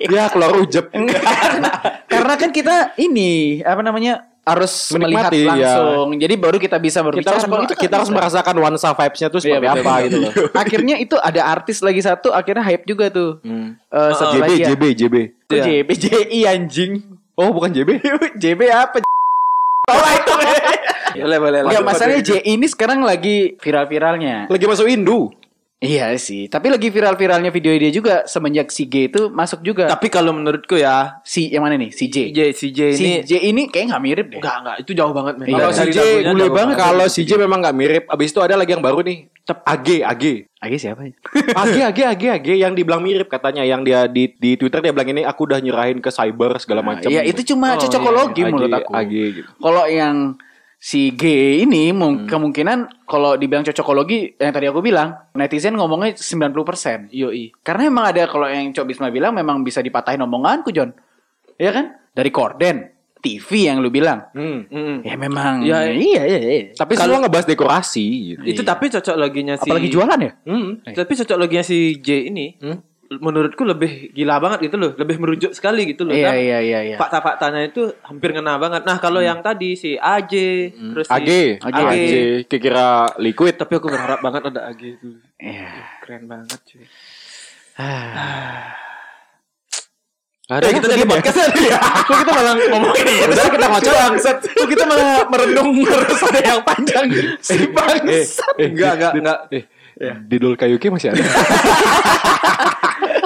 Ya 0.00 0.28
keluar 0.28 0.56
ujep. 0.56 0.88
Karena 2.06 2.34
kan 2.36 2.50
kita 2.50 2.96
ini 2.96 3.60
apa 3.60 3.80
namanya 3.80 4.24
harus 4.44 4.92
melihat 4.92 5.32
Menikmati, 5.32 5.40
ya. 5.40 5.48
langsung. 5.72 6.06
Jadi 6.14 6.34
baru 6.36 6.56
kita 6.56 6.76
bisa 6.76 7.00
Kita 7.00 7.06
berbicara. 7.06 7.32
harus, 7.34 7.44
Kalau 7.46 7.64
itu 7.64 7.74
kita 7.74 7.88
kan 7.88 7.98
harus 7.98 8.12
merasakan 8.12 8.52
nuansa 8.54 8.88
vibes-nya 8.92 9.28
tuh 9.28 9.40
Iya, 9.40 9.44
seperti 9.46 9.64
betul, 9.64 9.80
apa 9.80 9.80
betul. 9.88 10.04
gitu 10.04 10.16
loh. 10.20 10.32
Akhirnya 10.62 10.96
itu 10.98 11.16
ada 11.18 11.40
artis 11.46 11.78
lagi 11.80 12.00
satu, 12.00 12.28
akhirnya 12.30 12.60
hype 12.62 12.84
juga 12.84 13.08
tuh. 13.08 13.40
Eh, 13.40 14.12
JB, 14.12 14.36
lagi 14.38 14.54
ya. 14.54 14.66
JB, 14.70 14.82
JB. 14.94 15.14
Kok 15.44 15.54
Iya. 15.54 15.64
JB, 15.64 15.88
JI 15.96 16.40
anjing. 16.44 16.92
Oh 17.34 17.50
bukan 17.50 17.72
JB? 17.72 17.90
JB 18.42 18.60
apa? 18.68 19.00
Oh 19.84 20.08
itu. 20.08 20.34
Boleh 21.14 21.38
boleh. 21.38 21.58
Enggak, 21.62 21.84
masalahnya 21.84 22.22
J 22.24 22.30
ini 22.42 22.66
sekarang 22.66 23.04
lagi 23.04 23.54
viral-viralnya. 23.60 24.50
Lagi 24.50 24.64
masuk 24.66 24.88
Indo. 24.88 25.30
Iya 25.84 26.16
sih, 26.16 26.48
tapi 26.48 26.72
lagi 26.72 26.88
viral-viralnya 26.88 27.52
video 27.52 27.76
dia 27.76 27.92
juga 27.92 28.24
semenjak 28.24 28.72
si 28.72 28.88
G 28.88 29.06
itu 29.06 29.28
masuk 29.28 29.60
juga. 29.60 29.84
Tapi 29.84 30.08
kalau 30.08 30.32
menurutku 30.32 30.74
ya, 30.74 31.20
si 31.20 31.52
yang 31.52 31.60
mana 31.60 31.76
nih? 31.76 31.92
Si 31.92 32.08
J. 32.08 32.32
J 32.32 32.38
si 32.50 32.72
J 32.72 32.80
Si 32.90 33.04
ini 33.04 33.12
J 33.20 33.32
ini 33.44 33.62
kayak 33.68 33.92
nggak 33.92 34.02
mirip 34.02 34.26
deh. 34.32 34.40
enggak 34.40 34.56
enggak 34.58 34.76
itu 34.80 34.90
jauh 34.96 35.12
banget 35.12 35.34
men. 35.36 35.46
Iya. 35.46 35.54
Kalau 35.54 35.70
si 35.70 35.84
J 35.86 35.98
bule 36.24 36.46
banget. 36.48 36.74
Kalau 36.74 37.06
si 37.06 37.20
J 37.22 37.30
memang 37.36 37.58
nggak 37.60 37.76
mirip. 37.76 38.02
Abis 38.08 38.32
itu 38.32 38.40
ada 38.40 38.56
lagi 38.56 38.72
yang 38.72 38.80
baru 38.80 39.04
nih. 39.04 39.28
Tep 39.44 39.60
AG, 39.60 39.88
AG. 40.00 40.24
Agi 40.56 40.76
siapa 40.80 41.04
ya? 41.04 41.12
AG, 41.62 41.76
AG, 41.84 41.98
AG, 42.00 42.22
AG 42.32 42.48
yang 42.48 42.72
dibilang 42.72 43.04
mirip 43.04 43.28
katanya. 43.28 43.60
Yang 43.60 43.80
dia 43.84 44.00
di 44.08 44.32
di 44.32 44.56
Twitter 44.56 44.80
dia 44.80 44.88
bilang 44.88 45.12
ini 45.12 45.22
aku 45.22 45.44
udah 45.44 45.60
nyerahin 45.60 46.00
ke 46.00 46.08
cyber 46.08 46.56
segala 46.56 46.80
macam. 46.80 47.12
Iya, 47.12 47.20
itu 47.22 47.44
cuma 47.44 47.76
Oh, 47.76 47.78
cocokologi 47.78 48.40
AG, 48.40 48.48
menurut 48.48 48.72
aku. 48.72 48.90
AG 48.96 49.12
gitu. 49.12 49.50
Kalau 49.52 49.84
yang 49.84 50.40
si 50.84 51.16
G 51.16 51.24
ini 51.64 51.96
mung- 51.96 52.28
kemungkinan 52.28 53.08
kalau 53.08 53.40
dibilang 53.40 53.64
cocokologi 53.64 54.36
yang 54.36 54.52
tadi 54.52 54.68
aku 54.68 54.84
bilang 54.84 55.32
netizen 55.32 55.80
ngomongnya 55.80 56.12
90%. 56.12 57.08
Yoi. 57.08 57.56
Karena 57.64 57.88
emang 57.88 58.04
ada 58.04 58.28
kalau 58.28 58.44
yang 58.44 58.68
Cok 58.68 58.84
Bisma 58.84 59.08
bilang 59.08 59.32
memang 59.32 59.64
bisa 59.64 59.80
dipatahin 59.80 60.20
omonganku 60.20 60.68
John. 60.68 60.92
Iya 61.56 61.72
kan? 61.72 61.86
Dari 62.12 62.28
korden, 62.28 62.76
TV 63.16 63.72
yang 63.72 63.80
lu 63.80 63.88
bilang. 63.88 64.28
Hmm. 64.36 64.68
Mm. 64.68 64.96
Ya 65.08 65.16
memang. 65.16 65.64
Ya, 65.64 65.88
iya 65.88 66.22
iya 66.28 66.38
iya. 66.38 66.62
Tapi 66.76 67.00
Kalau- 67.00 67.16
ngebahas 67.16 67.48
dekorasi 67.48 68.36
gitu. 68.36 68.44
Itu 68.44 68.60
tapi 68.60 68.92
cocok 68.92 69.16
loginya 69.16 69.56
si 69.56 69.64
Apalagi 69.64 69.88
jualan 69.88 70.20
ya? 70.20 70.32
Hmm. 70.44 70.84
Tapi 70.84 71.12
cocok 71.16 71.36
loginya 71.40 71.64
si 71.64 71.96
J 71.96 72.28
ini 72.28 72.60
Hmm? 72.60 72.78
Menurutku 73.18 73.62
lebih 73.62 74.10
gila 74.10 74.38
banget 74.38 74.66
gitu 74.66 74.76
loh, 74.76 74.90
lebih 74.94 75.16
merujuk 75.18 75.52
sekali 75.52 75.90
gitu 75.90 76.02
loh. 76.02 76.14
Iya 76.14 76.30
Dan 76.30 76.36
iya 76.40 76.58
iya 76.60 76.80
iya. 76.84 76.96
Fakta-faktanya 76.96 77.66
itu 77.66 77.92
hampir 78.02 78.32
ngena 78.32 78.56
banget. 78.56 78.82
Nah, 78.82 78.96
kalau 78.98 79.18
yang 79.18 79.38
tadi 79.40 79.74
si 79.74 79.94
AJ, 79.94 80.32
terus 80.94 81.06
si 81.06 81.12
AG, 81.12 81.30
AG. 81.60 81.74
AG, 81.74 81.96
kira 82.48 83.10
liquid. 83.18 83.54
Tapi 83.54 83.72
aku 83.76 83.90
berharap 83.90 84.18
banget 84.18 84.42
ada 84.48 84.70
AG 84.70 84.82
itu. 84.82 85.18
Iya. 85.36 85.70
Keren 86.00 86.24
banget 86.24 86.58
cuy. 86.64 86.86
Ada 90.44 90.68
Eh, 90.68 90.76
kita 90.76 90.92
jadi 90.92 91.08
podcast 91.08 91.36
ya. 91.40 91.48
Kok 92.06 92.16
kita 92.20 92.32
malah 92.36 92.52
ngomongin 92.68 93.04
ini? 93.08 93.24
Udah 93.32 93.48
kita 93.48 93.64
ngocok. 93.64 93.94
bangsat. 93.96 94.36
Kok 94.44 94.66
kita 94.68 94.84
malah 94.84 95.24
merenung 95.32 95.72
terus 95.80 96.20
ada 96.20 96.40
yang 96.44 96.60
panjang. 96.60 97.06
Si 97.40 97.64
bangsat. 97.72 98.54
eh, 98.60 98.68
enggak, 98.68 98.92
enggak, 99.00 99.12
enggak. 99.16 99.38
Eh, 99.96 100.14
di 100.28 100.36
Dol 100.36 100.58
Kayuki 100.60 100.92
masih 100.92 101.16
ada. 101.16 101.24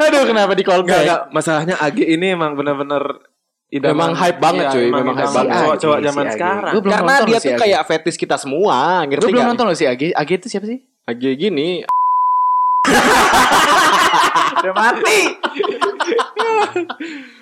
Aduh 0.01 0.25
kenapa 0.25 0.53
di 0.53 0.63
call 0.63 0.83
back? 0.83 1.01
enggak. 1.01 1.21
Masalahnya 1.31 1.75
AG 1.77 1.99
ini 1.99 2.27
emang 2.31 2.55
benar-benar 2.55 3.03
idaman. 3.69 3.91
Memang 3.91 4.11
hype 4.15 4.39
banget, 4.39 4.65
Iya, 4.65 4.71
cuy. 4.71 4.87
emang 4.87 5.01
Memang 5.03 5.17
hype 5.17 5.35
banget. 5.35 5.59
Cowok-cowok 5.59 5.95
Si 5.95 6.05
zaman 6.05 6.25
AG. 6.25 6.33
sekarang. 6.33 6.71
Gua 6.71 6.81
belum 6.81 6.93
Karena 6.95 7.13
nonton 7.13 7.27
dia 7.27 7.35
si 7.35 7.41
tuh 7.41 7.51
AG. 7.51 7.61
kayak 7.61 7.81
fetish 7.85 8.17
kita 8.17 8.37
semua, 8.37 9.05
ngerti 9.05 9.21
Gue 9.21 9.31
belum 9.31 9.47
nonton 9.47 9.65
loh 9.65 9.75
si 9.75 9.85
AG. 9.85 10.11
AG 10.11 10.31
itu 10.33 10.49
siapa 10.49 10.65
sih? 10.65 10.79
AG 11.05 11.23
gini, 11.35 11.83
Udah 14.59 14.73
mati. 14.73 15.19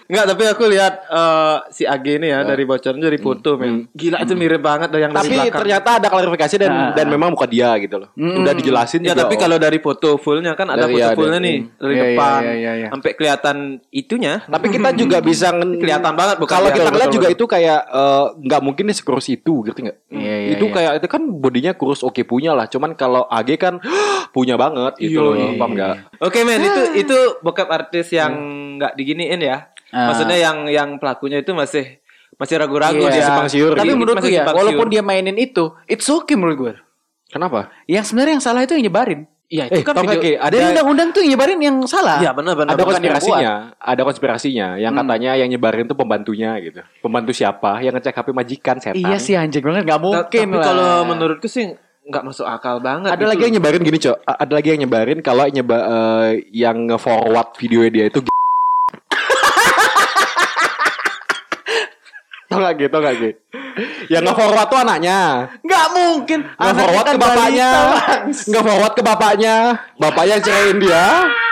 Enggak, 0.06 0.24
tapi 0.28 0.42
aku 0.46 0.64
lihat 0.66 0.94
eh, 1.04 1.56
si 1.68 1.82
AG 1.82 2.06
ini 2.06 2.28
ya 2.28 2.42
dari 2.42 2.62
bocoran 2.62 2.96
dari 2.96 3.18
foto, 3.18 3.54
men. 3.54 3.90
Gila 3.90 4.22
itu 4.22 4.32
mirip 4.32 4.60
banget 4.60 4.86
dari 4.86 5.02
yang 5.02 5.10
dari 5.10 5.26
tapi 5.28 5.50
ternyata 5.50 5.88
ada 5.98 6.06
klarifikasi 6.06 6.54
dan 6.56 6.68
Nah. 6.68 6.90
dan 6.92 7.06
memang 7.06 7.30
bukan 7.30 7.46
dia 7.46 7.74
gitu 7.76 7.96
loh. 7.96 8.08
Udah 8.14 8.52
dijelasin 8.52 9.00
Ya 9.00 9.12
juga, 9.12 9.24
tapi 9.24 9.34
oh. 9.34 9.40
kalau 9.40 9.56
dari 9.56 9.78
foto 9.78 10.14
fullnya 10.16 10.52
kan 10.52 10.68
ada 10.68 10.84
Dari- 10.84 10.94
foto 10.94 11.04
ada. 11.04 11.16
fullnya 11.16 11.40
nih 11.40 11.56
dari 11.74 11.92
iya, 11.92 12.02
depan 12.04 12.40
iya, 12.40 12.54
iya, 12.54 12.72
iya. 12.76 12.88
sampai 12.88 13.10
kelihatan 13.12 13.56
itunya. 13.88 14.34
tapi 14.46 14.66
kita 14.68 14.88
juga 14.94 15.18
bisa 15.26 15.48
Kelihatan 15.56 16.12
banget 16.12 16.36
bukan 16.36 16.52
Kalau 16.52 16.68
kita 16.68 16.84
Betul, 16.84 16.94
lihat 16.94 17.02
betul, 17.04 17.16
juga 17.16 17.26
betul. 17.26 17.36
itu 17.36 17.44
kayak 17.48 17.80
eh, 17.88 18.24
nggak 18.40 18.60
mungkin 18.60 18.84
nih 18.86 18.96
sekurus 18.96 19.26
itu, 19.26 19.54
ngerti 19.60 19.80
nggak? 19.82 19.98
Iya, 20.08 20.34
iya, 20.36 20.48
itu 20.54 20.64
kayak 20.68 20.92
itu 20.96 21.08
kan 21.08 21.22
bodinya 21.26 21.72
kurus 21.72 22.00
oke 22.00 22.22
punya 22.22 22.52
lah. 22.52 22.66
Cuman 22.66 22.94
kalau 22.94 23.26
AG 23.26 23.50
kan 23.56 23.82
punya 24.36 24.54
banget 24.54 24.94
gitu 24.98 25.18
Iya, 25.18 25.50
loh, 25.50 25.56
paham 25.56 25.72
nggak? 25.72 25.94
Oke 26.20 26.40
men, 26.42 26.60
itu 26.60 26.82
itu 27.00 27.16
bokap 27.40 27.66
artis 27.68 28.06
yang 28.10 28.32
nggak 28.76 28.94
diginiin 28.94 29.40
ya. 29.40 29.58
Ah. 29.88 30.10
Maksudnya 30.10 30.36
yang 30.36 30.56
yang 30.66 30.88
pelakunya 30.96 31.38
itu 31.38 31.50
masih 31.50 31.98
masih 32.34 32.56
ragu-ragu 32.56 33.00
Iya. 33.00 33.12
dia 33.12 33.22
simpang 33.24 33.48
siur 33.48 33.72
Tapi 33.72 33.86
gitu. 33.86 33.96
menurutku 33.96 34.26
ya, 34.26 34.44
walaupun 34.44 34.86
siur. 34.86 34.92
dia 34.92 35.00
mainin 35.00 35.36
itu, 35.36 35.72
it's 35.86 36.04
okay 36.04 36.34
menurut 36.34 36.56
gue. 36.56 36.74
Kenapa? 37.26 37.72
Yang 37.84 38.10
sebenarnya 38.10 38.32
yang 38.34 38.44
salah 38.44 38.60
itu 38.60 38.74
yang 38.74 38.86
nyebarin. 38.86 39.24
Iya, 39.46 39.70
Eh, 39.70 39.78
itu 39.78 39.86
kan 39.86 39.94
tau 39.94 40.02
nggak, 40.02 40.18
video. 40.18 40.34
Ada 40.36 40.52
Dari 40.52 40.66
undang-undang 40.68 41.08
tuh 41.10 41.20
yang 41.22 41.30
nyebarin 41.32 41.58
yang 41.60 41.76
salah. 41.86 42.18
Iya, 42.18 42.34
benar 42.34 42.54
benar. 42.56 42.74
ada 42.74 42.82
konspirasinya, 42.82 43.52
ada 43.78 44.02
konspirasinya 44.02 44.68
yang 44.74 44.90
Hmm. 44.90 45.00
katanya 45.00 45.30
yang 45.34 45.48
nyebarin 45.48 45.86
tuh 45.86 45.94
pembantunya 45.94 46.50
gitu. 46.58 46.82
Pembantu 46.98 47.30
siapa? 47.30 47.78
Yang 47.78 47.94
ngecek 47.96 48.14
HP 48.16 48.28
majikan 48.32 48.76
setan. 48.76 48.98
Iya 49.00 49.16
sih 49.16 49.38
anjing 49.38 49.62
banget 49.62 49.86
nggak 49.86 49.96
Ta- 49.96 50.04
mungkin 50.04 50.46
Tapi 50.50 50.58
kalau 50.60 50.90
menurutku 51.04 51.46
sih 51.46 51.72
nggak 52.02 52.22
masuk 52.22 52.42
akal 52.42 52.78
banget. 52.80 53.06
Ada 53.08 53.16
gitu 53.16 53.26
lagi 53.28 53.42
yang 53.44 53.54
nyebarin 53.54 53.80
gini, 53.80 53.98
Cok. 54.00 54.16
Ada 54.24 54.52
lagi 54.52 54.68
yang 54.68 54.80
nyebarin 54.82 55.18
kalau 55.20 55.44
nyeba 55.46 55.76
eh, 55.78 56.30
yang 56.50 56.76
nge-forward 56.84 57.48
video 57.56 57.80
dia 57.86 58.04
itu 58.06 58.18
Tau 62.56 62.64
gak 62.64 62.74
gitu, 62.76 62.90
tau 62.90 63.00
gak 63.02 63.14
gitu 63.16 63.38
Yang 64.08 64.22
nge-forward 64.24 64.66
tuh 64.66 64.78
anaknya 64.78 65.18
nggak 65.60 65.86
mungkin. 65.92 66.38
Nge-forward 66.48 66.96
Anaknya 66.96 67.04
ke 67.04 67.04
kan 67.06 67.16
bapaknya 67.20 67.68
balita. 67.68 68.16
Nge-forward 68.48 68.92
ke 68.92 69.02
bapaknya 69.04 69.54
Bapaknya 69.96 70.36
ceraiin 70.40 70.78
dia 70.78 71.04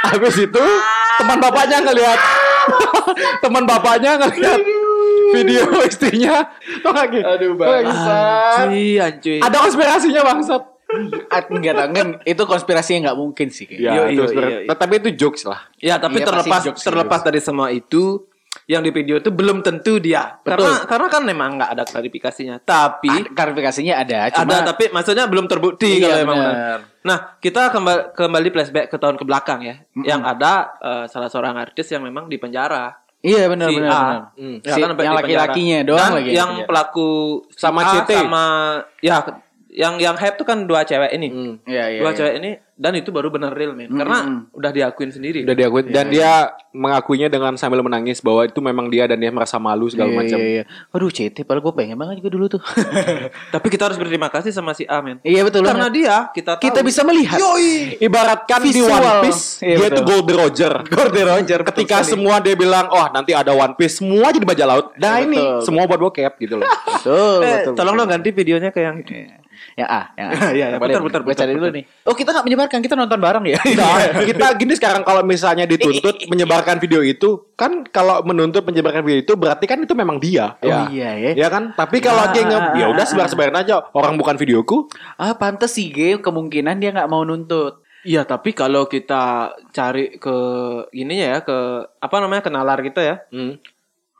Habis 0.03 0.37
itu 0.41 0.65
Teman 1.15 1.39
bapaknya 1.39 1.79
ngeliat 1.81 2.21
Teman 3.45 3.65
bapaknya 3.65 4.11
ngeliat 4.17 4.61
Video 5.31 5.65
istrinya 5.85 6.49
Tau 6.81 6.91
gak 6.91 7.07
gitu 7.11 7.27
Aduh, 7.27 7.53
bangsat 7.55 8.57
Anjir, 8.65 8.99
anjir. 8.99 9.39
Ada 9.39 9.57
konspirasinya 9.61 10.23
bangsat 10.25 10.63
Enggak 11.51 11.75
tahu 11.75 11.89
kan 11.91 12.09
itu 12.23 12.43
konspirasi 12.47 12.91
yang 12.95 13.03
nggak 13.05 13.19
mungkin 13.19 13.47
sih. 13.51 13.67
kayaknya. 13.67 13.91
Ya, 13.91 14.03
itu 14.07 14.21
konspirasi. 14.23 14.53
iya, 14.53 14.61
iya. 14.63 14.75
Tapi 14.79 14.93
itu 14.95 15.09
jokes 15.19 15.43
lah 15.43 15.61
Ya, 15.77 15.95
tapi 15.99 16.23
Iya, 16.23 16.27
terlepas 16.29 16.61
jokes 16.63 16.83
terlepas 16.87 17.21
dari 17.21 17.41
semua 17.43 17.75
itu, 17.75 18.23
yang 18.65 18.81
di 18.81 18.91
video 18.91 19.17
itu 19.17 19.29
belum 19.29 19.61
tentu 19.61 19.97
dia. 19.97 20.39
Karena 20.41 20.85
karena 20.85 21.09
kan 21.09 21.23
memang 21.23 21.57
nggak 21.57 21.71
ada 21.71 21.85
klarifikasinya. 21.85 22.61
Tapi 22.61 23.11
Ah, 23.11 23.27
Klarifikasinya 23.27 23.95
ada, 23.97 24.19
cuma 24.31 24.51
ada 24.55 24.67
tapi 24.67 24.89
maksudnya 24.89 25.25
belum 25.25 25.45
terbukti 25.45 25.89
Iya, 25.93 26.01
kalau 26.01 26.19
emang 26.23 26.39
benar. 26.39 26.53
benar. 26.53 26.79
Nah, 27.05 27.19
kita 27.37 27.69
kembali 27.69 28.03
kembali 28.13 28.49
flashback 28.51 28.87
ke 28.87 28.97
tahun 28.97 29.15
ke 29.15 29.25
belakang 29.25 29.61
ya. 29.61 29.77
Yang 29.95 30.23
ada 30.27 30.53
eh, 30.79 31.05
salah 31.07 31.29
seorang 31.29 31.55
artis 31.55 31.87
yang 31.89 32.01
memang 32.01 32.27
di 32.27 32.37
penjara. 32.37 32.97
Iya 33.21 33.49
benar 33.49 33.67
Si 33.67 33.75
benar. 33.75 33.89
A. 33.89 33.97
benar. 33.97 34.21
Hmm. 34.35 34.57
Si- 34.61 34.69
Ya, 34.71 34.85
kan 34.85 34.91
yang 34.99 35.17
laki-lakinya 35.17 35.79
doang 35.83 35.97
Dan 35.99 36.13
lagi. 36.15 36.31
yang 36.31 36.51
penjara. 36.55 36.69
pelaku 36.69 37.09
si 37.49 37.57
Sama 37.59 37.81
CT. 37.83 38.11
sama 38.19 38.45
ya 39.01 39.17
yang 39.75 39.99
yang 39.99 40.15
hype 40.15 40.35
tuh 40.35 40.47
kan 40.47 40.65
dua 40.65 40.83
cewek 40.83 41.11
ini. 41.13 41.59
Iya 41.67 41.85
iya. 41.91 42.01
dua 42.01 42.11
iya. 42.11 42.17
cewek 42.17 42.35
ini 42.39 42.51
dan 42.75 42.91
itu 42.93 43.11
baru 43.11 43.27
benar 43.29 43.51
real 43.51 43.71
men. 43.71 43.87
Karena 43.89 44.23
Mm-mm. 44.23 44.51
udah 44.53 44.71
diakuin 44.71 45.11
sendiri. 45.11 45.43
Udah 45.43 45.53
diakui 45.53 45.83
dan 45.89 46.07
dia 46.09 46.31
mengakuinya 46.71 47.27
dengan 47.27 47.55
sambil 47.55 47.83
menangis 47.83 48.19
bahwa 48.19 48.43
itu 48.43 48.59
memang 48.59 48.87
dia 48.87 49.07
dan 49.07 49.15
dia 49.17 49.31
merasa 49.31 49.59
malu 49.59 49.87
segala 49.87 50.11
Iya, 50.11 50.17
macam. 50.17 50.39
Iya, 50.39 50.51
iya. 50.53 50.65
Aduh 50.89 51.07
CT 51.07 51.43
padahal 51.43 51.63
gue 51.63 51.75
pengen 51.75 51.95
banget 51.95 52.19
juga 52.19 52.31
dulu 52.31 52.47
tuh. 52.49 52.63
Tapi 53.55 53.67
kita 53.69 53.83
harus 53.85 53.95
berterima 53.95 54.27
kasih 54.27 54.51
sama 54.51 54.75
si 54.75 54.83
A 54.85 54.99
men. 54.99 55.19
iya 55.23 55.43
betul. 55.43 55.63
Karena 55.63 55.87
dia 55.87 56.31
kita 56.31 56.55
tahu. 56.55 56.65
kita 56.65 56.81
bisa 56.81 57.03
melihat. 57.03 57.39
Ibaratkan 57.97 58.59
di 58.61 58.71
Visual. 58.71 58.91
One 58.95 59.23
Piece 59.23 59.43
Iya, 59.61 59.77
dia 59.77 59.79
betul. 59.81 59.95
itu 59.95 60.03
Golden 60.05 60.37
Roger. 60.37 60.73
Golden 60.85 61.25
Roger. 61.29 61.59
betul 61.61 61.71
Ketika 61.73 61.97
sekali. 62.01 62.11
semua 62.13 62.35
dia 62.39 62.55
bilang, 62.55 62.87
"Oh, 62.89 63.07
nanti 63.09 63.31
ada 63.31 63.51
One 63.51 63.75
Piece." 63.75 63.99
Semua 63.99 64.31
jadi 64.31 64.43
bajak 64.43 64.67
laut. 64.67 64.87
Nah, 64.97 65.15
Betul, 65.15 65.27
ini 65.27 65.39
betul. 65.41 65.61
semua 65.63 65.83
buat 65.85 66.01
bokep 66.01 66.33
gitu 66.41 66.55
loh. 66.59 66.67
betul, 66.67 67.39
Eh, 67.41 67.51
betul. 67.61 67.73
tolong 67.75 67.95
betul. 67.95 68.01
dong 68.01 68.11
ganti 68.11 68.29
videonya 68.31 68.71
ke 68.71 68.81
yang 68.81 68.97
itu. 68.99 69.13
Iya. 69.75 69.81
Yang 69.81 69.89
A, 69.89 70.01
yang 70.15 70.29
A. 70.29 70.35
Iya, 70.35 70.49
iya, 70.53 70.67
Boleh, 70.77 70.95
putar, 70.95 71.03
putar, 71.03 71.23
putar, 71.23 71.37
cari 71.45 71.53
dulu 71.53 71.67
putar. 71.67 71.77
nih. 71.79 71.85
Oh, 72.05 72.15
kita 72.15 72.31
nggak 72.31 72.47
menyebarkan, 72.47 72.79
kita 72.81 72.95
nonton 72.95 73.19
bareng 73.19 73.45
ya. 73.47 73.61
Nah, 73.75 73.97
kita 74.29 74.47
gini 74.55 74.75
sekarang 74.75 75.03
kalau 75.03 75.23
misalnya 75.23 75.65
dituntut 75.65 76.17
menyebarkan 76.33 76.77
video 76.79 77.01
itu, 77.01 77.55
kan 77.55 77.83
kalau 77.87 78.23
menuntut 78.23 78.63
menyebarkan 78.63 79.03
video 79.03 79.21
itu 79.21 79.33
berarti 79.35 79.65
kan 79.65 79.79
itu 79.79 79.95
memang 79.95 80.19
dia. 80.19 80.55
Oh, 80.61 80.89
iya, 80.91 81.15
ya. 81.17 81.31
Ya 81.35 81.49
kan? 81.49 81.73
Tapi 81.73 81.99
kalau 81.99 82.25
Ah, 82.25 82.33
dia 82.33 82.43
nge, 82.43 82.57
ah, 82.57 82.65
ya 82.75 82.85
ah, 82.87 82.93
udah 82.93 83.05
ah, 83.05 83.09
sebar-sebarin 83.09 83.57
aja. 83.57 83.85
Orang 83.93 84.15
bukan 84.15 84.35
videoku. 84.35 84.87
Ah, 85.15 85.35
pantes 85.35 85.75
sih, 85.75 85.89
Ge. 85.89 86.19
Kemungkinan 86.19 86.79
dia 86.79 86.91
nggak 86.91 87.11
mau 87.11 87.23
nuntut. 87.23 87.85
Iya, 88.05 88.29
tapi 88.29 88.53
kalau 88.53 88.85
kita 88.85 89.49
cari 89.73 90.21
ke 90.21 90.37
ininya 90.93 91.27
ya 91.27 91.39
ke 91.41 91.57
apa 91.97 92.17
namanya 92.21 92.45
ke 92.45 92.53
nalar 92.53 92.81
kita 92.81 93.01
ya, 93.01 93.17
Hmm. 93.33 93.57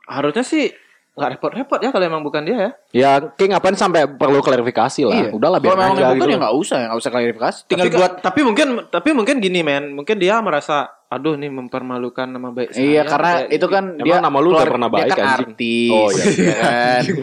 harusnya 0.05 0.41
sih 0.41 0.73
nggak 1.15 1.29
repot-repot 1.39 1.79
ya 1.79 1.89
kalau 1.95 2.05
emang 2.05 2.19
bukan 2.21 2.43
dia 2.43 2.55
ya. 2.55 2.69
Ya, 2.91 3.11
kayak 3.23 3.55
ngapain 3.55 3.79
sampai 3.79 4.03
perlu 4.03 4.43
klarifikasi 4.43 5.01
lah. 5.07 5.31
Udahlah 5.31 5.63
Iya. 5.63 5.63
Kalau 5.63 5.63
biar 5.63 5.75
memang 5.79 5.95
aja 5.95 6.03
nuntut 6.05 6.19
gitu. 6.19 6.27
ya 6.27 6.37
nggak 6.43 6.55
usah, 6.59 6.77
nggak 6.83 6.99
usah 6.99 7.09
klarifikasi. 7.09 7.59
Tinggal 7.65 7.85
tapi, 7.87 7.95
buat 7.95 8.11
tapi 8.19 8.39
mungkin 8.43 8.67
tapi 8.91 9.09
mungkin 9.15 9.35
gini 9.39 9.59
men, 9.63 9.95
mungkin 9.95 10.19
dia 10.19 10.35
merasa 10.43 10.91
aduh 11.07 11.39
nih 11.39 11.47
mempermalukan 11.47 12.27
nama 12.27 12.51
baik 12.51 12.75
saya. 12.75 12.83
Iya 12.83 13.01
karena 13.07 13.31
Kayak 13.39 13.55
itu 13.55 13.67
kan 13.71 13.83
Emang 13.95 14.03
dia 14.03 14.15
nama 14.19 14.37
lu 14.43 14.49
udah 14.51 14.67
pernah 14.67 14.89
dia 14.91 14.97
baik, 14.99 15.11
kan 15.15 15.23
anjing? 15.23 15.39
artis. 15.39 15.91
Oh, 15.95 16.09
iya. 16.11 16.25
ya 16.35 16.55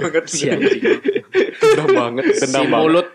kan. 0.09 0.25
Si 0.33 0.47
Dendam 1.63 1.89
banget, 1.93 2.25
si 2.37 2.61
mulut 2.65 3.09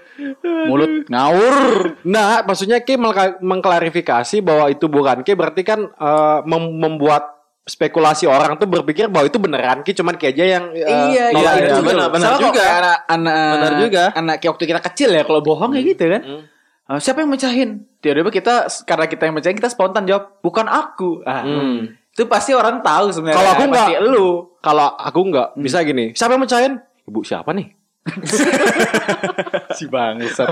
mulut 0.65 1.05
ngawur. 1.09 1.57
Nah, 2.03 2.41
maksudnya 2.41 2.81
Ki 2.81 2.97
mengklarifikasi 3.41 4.41
bahwa 4.41 4.65
itu 4.69 4.85
bukan 4.89 5.21
Ki 5.21 5.33
berarti 5.33 5.61
kan 5.61 5.85
eh, 5.85 6.39
mem- 6.45 6.77
membuat 6.77 7.36
spekulasi 7.67 8.25
orang 8.25 8.55
tuh 8.55 8.65
berpikir 8.65 9.11
bahwa 9.11 9.27
itu 9.27 9.35
beneran 9.35 9.83
Ki 9.83 9.91
cuman 9.91 10.15
Ki 10.15 10.31
aja 10.31 10.57
yang 10.57 10.71
eh, 10.71 10.87
iya, 11.11 11.23
nolak 11.29 11.53
iya, 11.53 11.61
itu 11.61 11.75
iya, 11.75 11.83
benar, 11.83 12.07
benar 12.09 12.29
Sama 12.31 12.39
juga. 12.41 12.57
kayak 12.57 12.73
Anak, 12.73 12.97
anak, 13.05 13.51
Benar 13.53 13.73
juga. 13.77 14.03
Anak 14.15 14.35
kayak 14.39 14.51
waktu 14.55 14.65
kita 14.65 14.81
kecil 14.81 15.09
ya, 15.11 15.21
kalau 15.21 15.41
bohong 15.41 15.71
ya 15.75 15.81
gitu 15.83 16.03
kan. 16.07 16.21
Hmm. 16.23 16.43
Ah, 16.87 16.99
siapa 17.03 17.19
yang 17.19 17.27
mecahin? 17.27 17.83
Tiba-tiba 17.99 18.31
kita 18.31 18.55
karena 18.87 19.05
kita 19.05 19.27
yang 19.27 19.35
mecahin 19.35 19.59
kita 19.59 19.67
spontan 19.67 20.07
jawab, 20.07 20.39
bukan 20.39 20.65
aku. 20.65 21.19
Ah, 21.21 21.43
Hmm. 21.43 21.91
Itu 22.09 22.25
pasti 22.25 22.55
orang 22.55 22.79
tahu 22.79 23.11
sebenarnya. 23.11 23.37
Kalau 23.37 23.51
aku 23.51 23.63
nggak- 23.67 24.01
lu. 24.01 24.27
Kalau 24.57 24.87
aku 24.89 25.19
nggak 25.27 25.47
bisa 25.59 25.83
gini. 25.83 26.15
Siapa 26.15 26.33
yang 26.33 26.41
mecahin? 26.41 26.73
Ibu 27.03 27.21
siapa 27.21 27.51
nih? 27.51 27.67
Si 29.77 29.85
bangsat. 29.85 30.47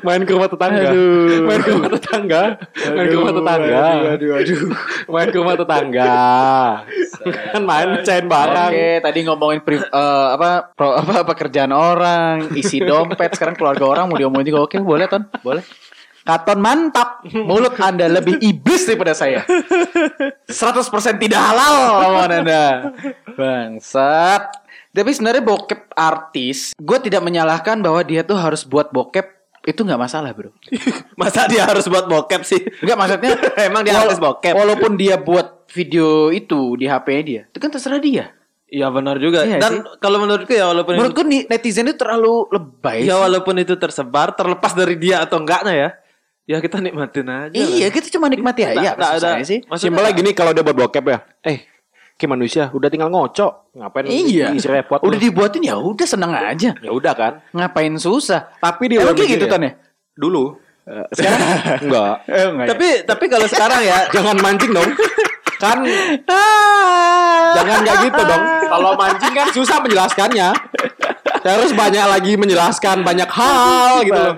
Main 0.00 0.22
ke 0.24 0.32
rumah 0.32 0.48
tetangga. 0.48 0.90
Aduh. 0.90 1.44
Main 1.44 1.60
ke 1.60 1.70
rumah 1.74 1.90
tetangga. 1.92 2.42
Main 2.88 3.06
ke 3.06 3.16
rumah 3.16 3.34
tetangga. 3.36 3.78
Aduh, 3.80 4.10
aduh, 4.14 4.30
aduh. 4.40 4.60
Main 5.12 5.28
ke 5.28 5.36
rumah 5.38 5.56
tetangga. 5.58 6.14
kan 7.52 7.62
main 7.62 7.88
mecahin 7.92 8.26
barang. 8.30 8.72
Oke, 8.72 8.90
tadi 9.04 9.18
ngomongin 9.28 9.60
pri- 9.60 9.84
eh, 9.84 10.28
apa 10.32 10.72
pro, 10.72 10.96
apa 11.00 11.26
pekerjaan 11.28 11.72
orang, 11.74 12.56
isi 12.56 12.80
dompet, 12.80 13.36
sekarang 13.36 13.58
keluarga 13.58 13.84
orang 13.84 14.04
mau 14.08 14.16
diomongin 14.16 14.54
juga. 14.54 14.64
Oke, 14.64 14.80
boleh 14.80 15.04
Ton, 15.10 15.28
boleh. 15.44 15.60
Katon 16.20 16.60
mantap, 16.60 17.24
mulut 17.32 17.74
Anda 17.80 18.04
lebih 18.06 18.36
iblis 18.44 18.84
daripada 18.84 19.16
saya. 19.16 19.40
100% 20.46 21.16
tidak 21.16 21.40
halal 21.40 22.28
Anda. 22.28 22.92
Bangsat. 23.34 24.69
Tapi 24.90 25.10
sebenarnya 25.14 25.42
bokep 25.42 25.94
artis, 25.94 26.74
gue 26.74 26.98
tidak 26.98 27.22
menyalahkan 27.22 27.78
bahwa 27.78 28.02
dia 28.02 28.26
tuh 28.26 28.34
harus 28.34 28.66
buat 28.66 28.90
bokep 28.90 29.22
itu 29.60 29.80
nggak 29.80 30.00
masalah 30.00 30.32
bro. 30.32 30.50
Masa 31.20 31.46
dia 31.46 31.62
harus 31.62 31.86
buat 31.86 32.08
bokep 32.08 32.42
sih? 32.42 32.58
Enggak 32.80 32.96
maksudnya 32.96 33.32
Emang 33.68 33.86
dia 33.86 33.94
artis 33.94 34.18
bokep? 34.18 34.50
Walaupun 34.50 34.96
dia 34.96 35.14
buat 35.14 35.68
video 35.70 36.34
itu 36.34 36.74
di 36.74 36.90
HP 36.90 37.08
dia, 37.22 37.42
itu 37.46 37.58
kan 37.58 37.70
terserah 37.70 38.02
dia. 38.02 38.34
Iya 38.66 38.86
benar 38.90 39.18
juga. 39.18 39.42
Iya 39.42 39.58
Dan 39.58 39.82
kalau 39.98 40.22
menurutku 40.22 40.50
ya 40.50 40.70
walaupun 40.70 40.94
itu, 40.94 40.98
Menurutku 41.02 41.22
nih 41.26 41.42
netizen 41.46 41.90
itu 41.90 41.98
terlalu 41.98 42.46
lebay. 42.50 43.02
ya 43.02 43.14
sih. 43.14 43.20
walaupun 43.20 43.54
itu 43.58 43.74
tersebar 43.74 44.32
terlepas 44.32 44.72
dari 44.74 44.94
dia 44.94 45.22
atau 45.22 45.42
enggaknya 45.42 45.74
ya. 45.74 45.88
Ya 46.48 46.58
kita 46.58 46.82
nikmatin 46.82 47.30
aja. 47.30 47.54
Iya, 47.54 47.94
kita 47.94 48.10
cuma 48.10 48.26
nikmati 48.26 48.66
aja. 48.66 48.74
Nggak- 48.74 48.90
Apa 48.90 48.98
nggak 48.98 49.14
susahnya 49.14 49.46
sih? 49.46 49.58
Maksudnya 49.62 49.86
Simpelnya 49.86 50.12
gini 50.14 50.30
kalau 50.34 50.50
dia 50.50 50.66
buat 50.66 50.78
bokep 50.78 51.04
ya. 51.04 51.18
Eh, 51.46 51.62
kayak 52.20 52.30
manusia 52.30 52.68
udah 52.68 52.86
tinggal 52.86 53.08
ngocok. 53.08 53.72
Ngapain 53.72 54.04
Iya. 54.04 54.52
isi 54.52 54.68
repot 54.68 55.00
Udah 55.00 55.16
lu? 55.16 55.24
dibuatin 55.24 55.64
ya 55.64 55.74
udah 55.74 56.04
seneng 56.04 56.30
aja. 56.30 56.76
Ya 56.76 56.90
udah 56.92 57.16
kan. 57.16 57.32
Ngapain 57.50 57.96
susah? 57.96 58.52
Tapi 58.54 58.92
di 58.92 59.00
negeri 59.00 59.24
gitu 59.30 59.48
ya? 59.48 59.50
Ton 59.50 59.64
ya? 59.64 59.72
Dulu. 60.12 60.44
Sekarang 61.10 61.40
Enggak. 61.88 62.14
eh, 62.26 62.46
enggak 62.46 62.66
ya? 62.66 62.70
tapi 62.74 62.88
tapi 63.06 63.24
kalau 63.26 63.46
sekarang 63.46 63.80
ya 63.80 63.98
Jangan 64.14 64.36
mancing 64.36 64.70
dong. 64.70 64.90
Kan 65.56 65.78
Ah. 66.24 67.52
jangan 67.54 67.80
kayak 67.80 67.98
gitu 68.04 68.20
dong. 68.22 68.42
Kalau 68.66 68.90
mancing 68.94 69.32
kan 69.32 69.46
susah 69.50 69.76
menjelaskannya. 69.78 70.48
Terus 71.40 71.72
banyak 71.72 72.04
lagi 72.04 72.32
menjelaskan 72.36 73.00
banyak 73.00 73.28
hal 73.28 74.04
gitu 74.04 74.18
loh. 74.18 74.34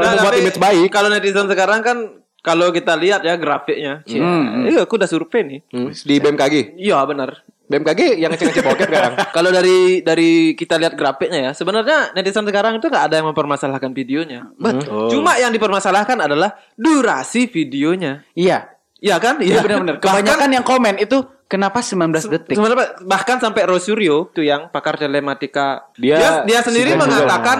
Nah, 0.00 0.16
tapi 0.16 0.40
image 0.40 0.56
baik. 0.56 0.88
Kalau 0.88 1.08
netizen 1.08 1.44
sekarang 1.44 1.80
kan 1.80 1.96
kalau 2.40 2.72
kita 2.72 2.96
lihat 2.96 3.20
ya 3.20 3.36
grafiknya. 3.36 4.00
Hmm. 4.08 4.64
Iya, 4.64 4.88
aku 4.88 4.96
udah 4.96 5.08
survei 5.08 5.44
nih. 5.44 5.60
Hmm, 5.72 5.92
Di 5.92 6.16
BMKG. 6.16 6.80
Iya 6.80 7.04
benar. 7.04 7.44
BMKG 7.70 8.18
yang 8.18 8.34
ngecek-ngecek 8.34 8.66
bokep 8.66 8.88
sekarang. 8.90 9.14
Kalau 9.36 9.50
dari 9.54 10.02
dari 10.02 10.58
kita 10.58 10.74
lihat 10.74 10.98
grafiknya 10.98 11.38
ya, 11.38 11.50
sebenarnya 11.54 12.10
netizen 12.18 12.42
sekarang 12.42 12.82
itu 12.82 12.90
nggak 12.90 13.04
ada 13.06 13.22
yang 13.22 13.30
mempermasalahkan 13.30 13.94
videonya. 13.94 14.50
Betul. 14.58 15.14
Cuma 15.14 15.38
yang 15.38 15.54
dipermasalahkan 15.54 16.18
adalah 16.18 16.58
durasi 16.74 17.46
videonya. 17.46 18.26
Iya. 18.34 18.74
Iya 18.98 19.16
kan? 19.22 19.38
Iya 19.38 19.62
benar-benar. 19.62 19.96
Kebanyakan 20.02 20.50
yang 20.50 20.66
komen 20.66 20.98
itu 20.98 21.22
kenapa 21.46 21.78
19 21.78 22.10
detik? 22.26 22.58
Sebenarnya 22.58 23.06
bahkan 23.06 23.38
sampai 23.38 23.62
Rosurio 23.70 24.26
tuh 24.34 24.42
yang 24.42 24.66
pakar 24.74 24.98
telematika 24.98 25.86
dia 25.94 26.18
Dia 26.18 26.30
dia, 26.42 26.60
sendiri 26.66 26.98
juga. 26.98 27.06
mengatakan 27.06 27.58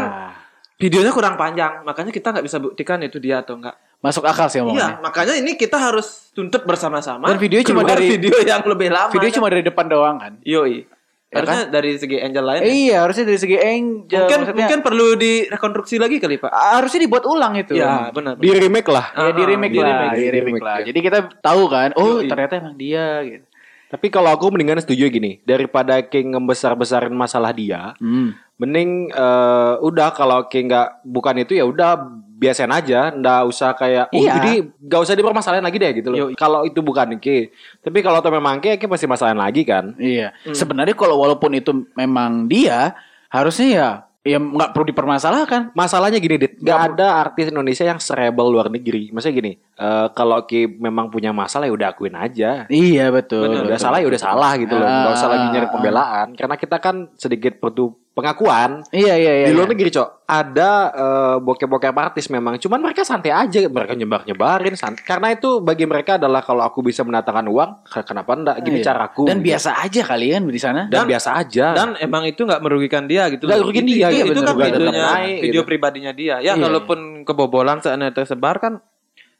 videonya 0.74 1.14
kurang 1.14 1.38
panjang, 1.38 1.86
makanya 1.86 2.10
kita 2.10 2.34
nggak 2.34 2.46
bisa 2.50 2.58
buktikan 2.58 2.98
itu 3.06 3.22
dia 3.22 3.46
atau 3.46 3.62
enggak. 3.62 3.78
Masuk 4.00 4.24
akal 4.24 4.48
sih 4.48 4.56
Iya, 4.56 4.64
omongannya. 4.64 4.96
makanya 4.98 5.34
ini 5.36 5.54
kita 5.54 5.76
harus 5.76 6.32
tuntut 6.32 6.64
bersama-sama. 6.64 7.26
Dan 7.26 7.36
videonya 7.36 7.66
cuma 7.66 7.84
dari- 7.84 8.08
video 8.10 8.32
yang 8.42 8.64
lebih 8.64 8.88
lama. 8.88 9.10
Video 9.10 9.28
kan? 9.28 9.36
cuma 9.36 9.46
dari 9.46 9.60
depan 9.60 9.86
doang 9.86 10.16
kan? 10.16 10.32
Yoi. 10.40 10.88
Ya 11.28 11.36
Harusnya 11.36 11.62
dari 11.70 11.94
segi 11.94 12.16
angel 12.18 12.42
lain. 12.42 12.58
ya. 12.58 12.64
Eh, 12.64 12.74
iya, 12.82 12.96
harusnya 12.98 13.22
dari 13.22 13.38
segi 13.38 13.54
angel. 13.54 14.18
mungkin 14.18 14.38
maksudnya, 14.40 14.56
mungkin 14.66 14.78
perlu 14.82 15.06
direkonstruksi 15.14 15.96
lagi 15.96 16.16
kali, 16.18 16.36
Pak. 16.36 16.50
harusnya 16.50 17.00
dibuat 17.00 17.22
ulang 17.22 17.54
itu. 17.54 17.72
Iya, 17.72 18.10
benar. 18.10 18.34
Di 18.34 18.50
remake 18.50 18.88
lah. 18.88 19.06
Ya, 19.12 19.30
di 19.30 19.42
remake 19.44 19.70
Ah, 19.70 19.70
di 19.70 19.78
lah, 19.78 19.86
remake, 19.86 20.10
di 20.10 20.24
remake 20.24 20.42
remake, 20.48 20.64
lah. 20.64 20.76
ya. 20.76 20.84
Jadi 20.90 20.98
kita 21.00 21.18
tahu 21.38 21.62
kan, 21.68 21.88
oh 21.94 22.18
Yoi. 22.18 22.26
ternyata 22.26 22.52
emang 22.56 22.74
dia 22.74 23.06
gitu. 23.22 23.46
Tapi 23.86 24.06
kalau 24.06 24.30
aku 24.30 24.48
mendingan 24.48 24.78
setuju 24.78 25.06
gini, 25.06 25.38
daripada 25.44 25.98
King 26.00 26.30
ngebesar-besarin 26.32 27.10
masalah 27.12 27.50
dia, 27.52 27.94
Hmm. 27.96 28.34
Mending 28.60 29.08
eh, 29.08 29.74
udah 29.80 30.12
kalau 30.12 30.44
King 30.46 30.68
nggak 30.68 30.88
bukan 31.02 31.34
itu 31.40 31.56
ya 31.56 31.64
udah 31.64 31.96
biasain 32.40 32.72
aja, 32.72 33.12
nggak 33.12 33.40
usah 33.48 33.76
kayak, 33.76 34.08
oh 34.12 34.16
Iya. 34.16 34.32
jadi 34.40 34.52
nggak 34.80 35.00
usah 35.00 35.12
dipermasalahin 35.12 35.60
lagi 35.60 35.76
deh 35.76 35.92
gitu 35.92 36.08
loh. 36.08 36.32
Kalau 36.32 36.64
itu 36.64 36.80
bukan 36.80 37.20
King, 37.20 37.52
tapi 37.80 38.00
kalau 38.00 38.20
itu 38.20 38.30
memang 38.32 38.60
King, 38.60 38.80
King 38.80 38.88
pasti 38.88 39.04
masalahin 39.04 39.36
lagi 39.36 39.60
kan. 39.60 39.92
Iya. 39.96 40.32
Sebenarnya 40.48 40.96
kalau 40.96 41.20
walaupun 41.20 41.52
itu 41.52 41.72
memang 41.92 42.48
dia, 42.48 42.96
harusnya 43.28 43.68
ya 43.68 43.88
ya 44.20 44.36
nggak 44.36 44.72
perlu 44.72 44.88
dipermasalahkan. 44.88 45.72
Masalahnya 45.72 46.16
gini, 46.16 46.36
Dit, 46.36 46.60
nggak 46.60 46.80
ada 46.92 47.24
artis 47.24 47.48
Indonesia 47.48 47.84
yang 47.84 47.96
serebel 47.96 48.52
luar 48.52 48.68
negeri. 48.68 49.08
Maksudnya 49.12 49.36
gini, 49.36 49.52
eh, 49.56 50.06
kalau 50.12 50.40
King 50.44 50.76
memang 50.76 51.08
punya 51.08 51.32
masalah 51.32 51.68
ya 51.68 51.76
udah 51.76 51.88
akuin 51.92 52.16
aja. 52.16 52.64
Iya 52.68 53.08
betul. 53.12 53.48
Benar, 53.52 53.64
udah 53.64 53.76
betul. 53.76 53.84
salah 53.84 53.98
ya 54.00 54.08
udah 54.08 54.20
salah 54.20 54.52
gitu 54.56 54.74
loh. 54.76 54.88
Nggak 54.88 55.12
usah 55.12 55.28
lagi 55.28 55.44
nyari 55.52 55.66
Ah. 55.68 55.72
pembelaan, 55.72 56.26
karena 56.36 56.56
kita 56.56 56.76
kan 56.80 56.96
sedikit 57.16 57.52
perlu 57.56 57.96
pengakuan. 58.10 58.82
Iya 58.90 59.14
iya 59.14 59.32
iya. 59.36 59.46
di 59.48 59.54
luar 59.54 59.64
iya. 59.64 59.72
negeri 59.72 59.90
cok 59.90 60.08
ada 60.26 60.70
eh, 60.90 61.36
bokep-bokep 61.40 61.94
artis 61.96 62.26
memang 62.26 62.54
cuman 62.56 62.78
mereka 62.80 63.02
santai 63.02 63.30
aja 63.30 63.62
mereka 63.64 63.94
nyebar 63.94 64.22
nyebarin 64.22 64.74
karena 64.96 65.30
itu 65.30 65.58
bagi 65.58 65.86
mereka 65.86 66.14
adalah 66.16 66.38
kalau 66.38 66.62
aku 66.62 66.80
bisa 66.80 67.02
mendatangkan 67.02 67.46
uang 67.46 67.70
ke- 67.82 68.04
kenapa 68.04 68.30
enggak 68.32 68.56
gini 68.60 68.78
Iya. 68.78 68.86
caraku 68.86 69.24
Dan 69.26 69.38
gitu. 69.38 69.46
biasa 69.54 69.70
aja 69.78 70.00
kalian 70.04 70.42
di 70.44 70.60
sana. 70.60 70.82
dan, 70.86 71.02
Dan- 71.02 71.08
biasa 71.08 71.28
aja 71.34 71.66
Dan 71.72 71.88
emang 71.98 72.22
itu 72.24 72.42
nggak 72.42 72.60
merugikan 72.60 73.04
dia 73.06 73.26
gitu. 73.28 73.46
Nggak 73.46 73.58
merugikan 73.58 73.86
Itu- 73.86 73.94
dia, 73.94 74.06
Itu, 74.06 74.12
iya, 74.12 74.24
itu 74.26 74.32
kan 74.36 74.46
juga, 74.48 74.64
videonya, 74.66 75.02
naik, 75.08 75.38
video 75.40 75.52
gitu. 75.56 75.68
pribadinya 75.68 76.12
dia. 76.12 76.34
Ya 76.38 76.52
Iya. 76.52 76.52
kalaupun 76.58 76.98
kebobolan 77.22 77.78
saatnya 77.78 78.10
tersebar 78.10 78.58
kan 78.58 78.82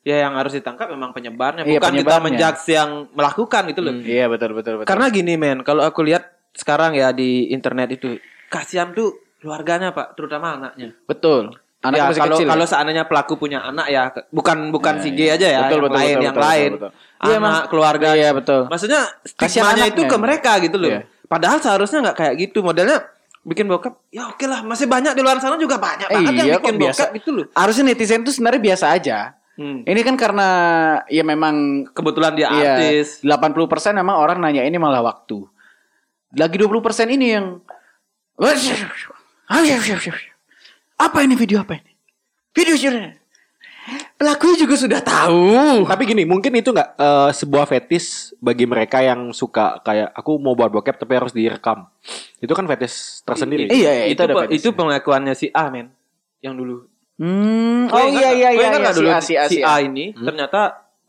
ya 0.01 0.17
yang 0.21 0.33
harus 0.33 0.55
ditangkap 0.55 0.89
memang 0.89 1.11
penyebarnya 1.11 1.63
Iya, 1.63 1.77
bukan 1.77 1.91
kita 1.93 2.01
penyebarnya. 2.07 2.25
menjudge 2.25 2.65
yang 2.69 2.91
melakukan 3.13 3.63
gitu 3.69 3.81
loh. 3.83 3.95
Iya 4.01 4.27
betul 4.27 4.51
betul 4.55 4.73
betul. 4.81 4.89
Karena 4.89 5.07
gini 5.11 5.35
men, 5.37 5.61
kalau 5.61 5.83
aku 5.83 6.01
lihat 6.01 6.25
sekarang 6.51 6.95
ya 6.95 7.13
di 7.13 7.51
internet 7.51 7.95
itu 7.95 8.17
kasihan 8.51 8.91
tuh 8.91 9.15
keluarganya 9.39 9.95
pak, 9.95 10.13
terutama 10.13 10.59
anaknya. 10.59 10.93
betul. 11.07 11.55
Anak 11.81 11.97
ya, 11.97 12.05
masih 12.13 12.21
kalau 12.21 12.37
kecil. 12.37 12.45
ya? 12.45 12.51
kalau 12.53 12.67
seandainya 12.69 13.05
pelaku 13.09 13.33
punya 13.41 13.65
anak 13.65 13.87
ya, 13.89 14.13
bukan 14.29 14.69
bukan 14.69 15.01
si 15.01 15.17
G 15.17 15.33
aja 15.33 15.49
ya, 15.49 15.61
Betul, 15.65 15.81
yang 15.81 15.85
betul, 15.89 15.97
lain 15.97 16.13
betul, 16.13 16.21
yang 16.21 16.37
betul, 16.37 16.45
lain, 16.45 16.71
betul, 16.71 16.91
betul. 16.93 17.25
Anak 17.25 17.41
Mas. 17.41 17.69
keluarga. 17.73 18.09
Iya, 18.13 18.31
betul. 18.37 18.61
Maksudnya 18.69 19.01
Kasihan 19.33 19.65
stigmanya 19.73 19.85
itu 19.89 20.03
ke 20.05 20.17
mereka 20.21 20.53
gitu 20.61 20.77
loh. 20.77 20.91
Iya. 20.93 21.01
Padahal 21.25 21.57
seharusnya 21.57 21.99
nggak 22.05 22.17
kayak 22.19 22.35
gitu 22.37 22.61
modelnya 22.61 23.01
bikin 23.41 23.65
bokep 23.65 24.13
ya 24.13 24.29
oke 24.29 24.45
lah 24.45 24.61
masih 24.61 24.85
banyak 24.85 25.17
di 25.17 25.25
luar 25.25 25.41
sana 25.41 25.57
juga 25.57 25.81
banyak 25.81 26.05
Eh, 26.05 26.13
banget 26.13 26.33
yang 26.37 26.45
iya, 26.45 26.57
bikin 26.61 26.69
kok 26.69 26.77
biasa. 26.77 27.01
bokep 27.01 27.11
gitu 27.17 27.31
loh 27.33 27.45
Harusnya 27.57 27.85
netizen 27.87 28.21
itu 28.21 28.31
sebenarnya 28.31 28.61
biasa 28.61 28.87
aja. 28.91 29.19
Hmm. 29.57 29.81
Ini 29.83 30.01
kan 30.03 30.15
karena 30.15 30.49
ya 31.09 31.23
memang 31.23 31.55
kebetulan 31.89 32.33
dia 32.35 32.53
Iya, 32.53 32.73
artis 32.77 33.25
80% 33.25 33.57
memang 33.95 34.21
orang 34.21 34.37
nanya 34.37 34.61
ini 34.61 34.77
malah 34.77 35.01
waktu. 35.01 35.49
Lagi 36.31 36.57
20% 36.57 36.77
ini 37.09 37.27
yang 37.33 37.47
Apa 40.97 41.21
ini 41.21 41.35
video 41.35 41.61
apa 41.61 41.77
ini? 41.77 41.93
Video 42.51 42.75
sudah. 42.75 43.13
Pelakunya 44.15 44.57
juga 44.61 44.77
sudah 44.77 45.01
tahu. 45.03 45.83
tapi 45.83 46.07
gini 46.07 46.23
mungkin 46.23 46.53
itu 46.55 46.71
nggak 46.71 46.91
eh, 46.95 47.31
sebuah 47.33 47.65
fetis 47.67 48.33
bagi 48.39 48.65
mereka 48.65 49.01
yang 49.01 49.33
suka 49.33 49.81
kayak 49.81 50.15
aku 50.15 50.37
mau 50.37 50.55
buat 50.55 50.71
bokep 50.71 50.97
tapi 50.97 51.17
harus 51.17 51.33
direkam. 51.33 51.89
Itu 52.39 52.53
kan 52.53 52.65
fetis 52.65 53.21
tersendiri. 53.23 53.67
I- 53.67 53.73
Iya, 53.77 53.91
iya, 53.91 54.05
itu 54.09 54.23
itu 54.23 54.31
pe- 54.31 54.51
itu 54.53 54.69
pengakuannya 54.71 55.35
si 55.35 55.49
A 55.51 55.69
men. 55.69 55.91
Yang 56.41 56.55
dulu. 56.57 56.77
Hmm, 57.21 57.93
oh 57.93 57.99
iya 57.99 58.09
nggak? 58.09 58.33
iya 58.33 58.49
Kau 58.49 58.57
iya, 58.57 58.69
iya 58.71 58.79
nggak 58.79 58.95
si 58.95 58.99
dulu 58.99 59.09
A 59.11 59.19
si 59.21 59.35
A 59.35 59.45
si 59.47 59.59
A 59.61 59.75
ini? 59.81 60.05
Ternyata 60.15 60.61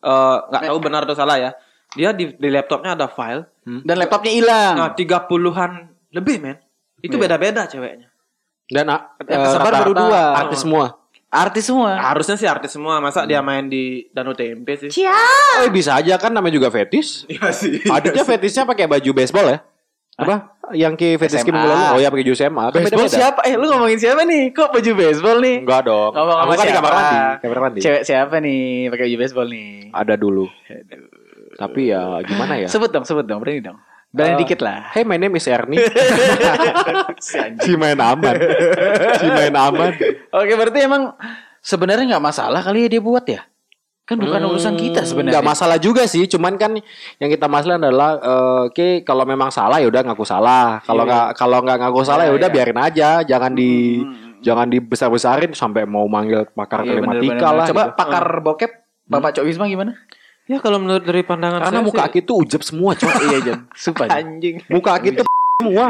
eh, 0.01 0.37
nggak 0.49 0.61
tahu 0.67 0.77
benar 0.81 1.01
atau 1.05 1.15
salah 1.15 1.37
ya. 1.37 1.51
Dia 1.91 2.11
di, 2.11 2.31
di 2.33 2.49
laptopnya 2.49 2.95
ada 2.95 3.07
file. 3.07 3.47
Dan 3.63 3.95
laptopnya 3.97 4.31
hilang. 4.31 4.73
nah 4.75 4.91
tiga 4.91 5.21
puluhan 5.21 5.85
lebih 6.09 6.39
men 6.39 6.57
itu 7.01 7.11
Iya. 7.11 7.21
beda-beda 7.21 7.65
ceweknya 7.65 8.07
dan 8.67 8.85
eh, 8.87 8.99
Yang 9.27 9.41
kesebar 9.45 9.73
baru 9.75 9.93
dua. 9.93 10.23
artis 10.37 10.61
semua 10.61 10.85
Artis 11.31 11.63
semua. 11.63 11.95
harusnya 11.95 12.35
sih 12.35 12.43
artis 12.43 12.71
semua 12.71 12.99
masa 12.99 13.23
dia 13.23 13.39
main 13.39 13.63
di 13.63 14.03
Danau 14.09 14.31
Tempe 14.31 14.75
sih 14.77 14.91
oh 15.07 15.63
bisa 15.69 15.95
aja 15.95 16.15
kan 16.15 16.29
namanya 16.29 16.53
juga 16.53 16.67
fetis 16.67 17.23
Iya 17.31 17.51
sih 17.51 17.79
adanya 17.85 18.23
fetisnya 18.23 18.63
pakai 18.63 18.83
baju 18.85 19.11
baseball 19.13 19.47
ya 19.47 19.59
apa 20.19 20.59
yang 20.71 20.93
ke 20.93 21.15
fetis 21.15 21.41
minggu 21.41 21.55
lalu 21.57 21.83
oh 21.87 21.99
ya 21.99 22.07
pakai 22.07 22.21
baju 22.21 22.33
SMA 22.33 22.63
kan 22.65 22.79
Baseball 22.79 23.07
siapa? 23.09 23.39
Eh 23.43 23.55
lu 23.55 23.65
ngomongin 23.65 23.95
siapa 23.97 24.21
nih? 24.23 24.51
Kok 24.51 24.69
baju 24.71 24.91
baseball 24.93 25.37
nih? 25.39 25.57
Enggak 25.63 25.81
dong. 25.83 26.11
Ngomong 26.13 26.37
Aku 26.37 26.47
sama 26.47 26.55
kan 26.55 26.63
di 26.63 26.71
kamar 26.71 26.91
siapa? 26.91 27.01
mandi. 27.01 27.19
Kamar 27.41 27.57
mandi. 27.59 27.79
Cewek 27.81 28.03
siapa 28.05 28.35
nih 28.37 28.61
pakai 28.87 29.03
baju 29.03 29.17
baseball 29.17 29.47
nih? 29.49 29.69
Ada 29.91 30.13
dulu. 30.15 30.45
Tapi 31.57 31.81
ya 31.87 32.01
gimana 32.23 32.53
ya? 32.55 32.67
Sebut 32.67 32.87
dong, 32.87 33.03
sebut 33.03 33.25
dong, 33.25 33.39
berani 33.39 33.59
dong. 33.61 33.77
Berani 34.11 34.35
Eh, 34.35 34.39
dikit 34.43 34.59
lah. 34.59 34.91
Hey, 34.91 35.07
my 35.07 35.15
name 35.15 35.31
is 35.33 35.47
Ernie. 35.47 35.79
si 37.63 37.73
main 37.75 37.95
aman. 37.95 38.35
Si 39.15 39.27
main 39.27 39.55
aman. 39.55 39.95
Oke, 40.29 40.53
berarti 40.53 40.79
emang 40.83 41.15
sebenarnya 41.63 42.15
nggak 42.15 42.25
masalah 42.25 42.59
kali 42.59 42.87
ya 42.87 42.89
dia 42.91 43.01
buat 43.01 43.23
ya? 43.23 43.47
Kan 44.03 44.19
bukan 44.19 44.43
urusan 44.43 44.75
kita 44.75 45.07
sebenarnya. 45.07 45.39
Enggak 45.39 45.47
masalah 45.47 45.77
juga 45.79 46.03
sih, 46.03 46.27
cuman 46.27 46.59
kan 46.59 46.75
yang 47.17 47.29
kita 47.31 47.47
masalah 47.47 47.79
adalah 47.79 48.11
eh, 48.19 48.59
oke 48.67 48.87
kalau 49.07 49.23
memang 49.23 49.47
salah 49.47 49.79
ya 49.79 49.87
udah 49.87 50.03
ngaku 50.03 50.25
salah. 50.27 50.83
Kalau 50.83 51.07
nggak 51.07 51.27
kalau 51.39 51.57
nggak 51.63 51.77
ngaku 51.79 51.99
salah 52.03 52.23
ya 52.27 52.35
Iya, 52.35 52.35
udah 52.35 52.49
iya. 52.51 52.55
biarin 52.59 52.79
aja, 52.83 53.09
jangan 53.23 53.51
di 53.55 54.03
jangan 54.43 54.67
dibesar-besarin 54.67 55.55
sampai 55.55 55.87
mau 55.87 56.03
manggil 56.11 56.43
pakar 56.51 56.83
Iya, 56.83 56.99
bener, 56.99 57.23
telematika 57.23 57.31
bener. 57.47 57.55
lah. 57.55 57.65
Coba 57.71 57.83
gitu. 57.87 57.95
pakar 57.95 58.25
bokep 58.43 58.71
Bapak 59.07 59.31
Cok 59.35 59.45
Wisma 59.47 59.71
gimana? 59.71 59.95
Ya 60.45 60.57
kalau 60.57 60.77
menurut 60.77 61.01
dari 61.01 61.21
pandangan 61.21 61.61
Karena 61.61 61.79
saya 61.79 61.85
muka 61.85 62.01
sih, 62.01 62.07
Aki 62.09 62.19
tuh 62.23 62.35
ujeb 62.41 62.61
semua, 62.61 62.91
cok. 62.93 63.11
iya, 63.23 63.37
Jan. 63.41 63.59
Sumpah. 63.71 64.07
Anjing 64.09 64.55
Muka 64.67 64.91
Aki 64.97 65.09
tuh 65.15 65.25
semua. 65.59 65.85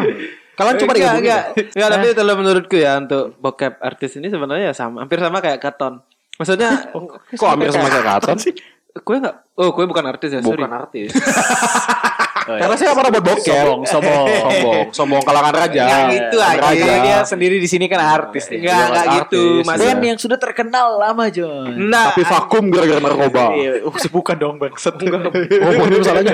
Kalian 0.52 0.76
coba 0.78 0.92
enggak, 0.92 0.94
digabungin. 0.94 1.24
enggak. 1.24 1.44
Enggak, 1.74 1.90
tapi 1.90 2.08
kalau 2.14 2.34
menurutku 2.36 2.76
ya 2.76 2.92
untuk 2.96 3.24
bokep 3.38 3.74
artis 3.80 4.12
ini 4.16 4.28
sebenarnya 4.28 4.70
ya 4.70 4.76
sama, 4.76 5.02
hampir 5.02 5.18
sama 5.18 5.40
kayak 5.40 5.58
Katon. 5.58 6.04
Maksudnya 6.36 6.70
Kok 7.40 7.48
hampir 7.48 7.72
sama 7.72 7.88
kayak 7.88 8.06
Katon 8.08 8.38
sih? 8.38 8.54
kue 8.92 9.16
enggak 9.16 9.48
Oh, 9.56 9.72
kue 9.72 9.88
bukan 9.88 10.04
artis 10.04 10.36
ya, 10.36 10.44
sorry. 10.44 10.60
Bukan 10.60 10.74
artis. 10.76 11.16
Karena 12.42 12.76
saya 12.76 12.92
pernah 12.98 13.12
buat 13.14 13.26
bokep. 13.26 13.46
Sombong, 13.46 13.82
sombong. 13.86 14.26
sombong, 14.46 14.82
sombong 14.92 15.22
kalangan 15.22 15.54
raja. 15.54 15.84
Nggak 15.86 16.04
gitu 16.10 16.38
aja. 16.42 16.60
Raja. 16.62 16.74
Iya, 16.74 16.96
dia 17.02 17.18
sendiri 17.24 17.56
di 17.62 17.68
sini 17.70 17.86
kan 17.86 18.02
artis. 18.02 18.50
Enggak, 18.50 18.86
enggak 18.90 19.06
gitu. 19.22 19.44
iya. 19.62 19.68
Mas 19.68 19.78
Band 19.78 20.02
yang 20.02 20.20
sudah 20.20 20.38
terkenal 20.42 20.88
lama 20.98 21.26
John. 21.30 21.70
Enggak. 21.70 22.08
Tapi 22.14 22.24
vakum 22.26 22.64
gara-gara 22.70 23.00
narkoba. 23.00 23.44
Iya, 23.54 23.72
oh, 23.86 23.94
bukan 23.94 24.36
dong 24.36 24.56
bangsat. 24.58 24.96
Oh, 24.98 25.72
bukan 25.78 25.88
itu 25.88 26.00
masalahnya. 26.02 26.34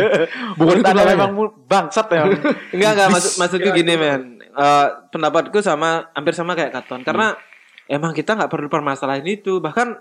Bukan 0.55 0.75
itu 0.79 0.91
memang 0.95 1.31
mu- 1.35 1.53
bangsat 1.65 2.05
memang. 2.07 2.31
Enggak 2.71 2.91
enggak 2.95 3.07
maksud 3.11 3.31
maksudku 3.37 3.69
gini 3.75 3.93
men. 3.99 4.21
Eh, 4.57 4.87
pendapatku 5.13 5.61
sama 5.61 6.09
hampir 6.17 6.33
sama 6.33 6.57
kayak 6.57 6.73
Katon 6.73 7.05
karena 7.05 7.37
emang 7.85 8.09
kita 8.09 8.33
nggak 8.33 8.49
perlu 8.49 8.65
permasalahan 8.73 9.21
itu 9.21 9.61
bahkan 9.61 9.93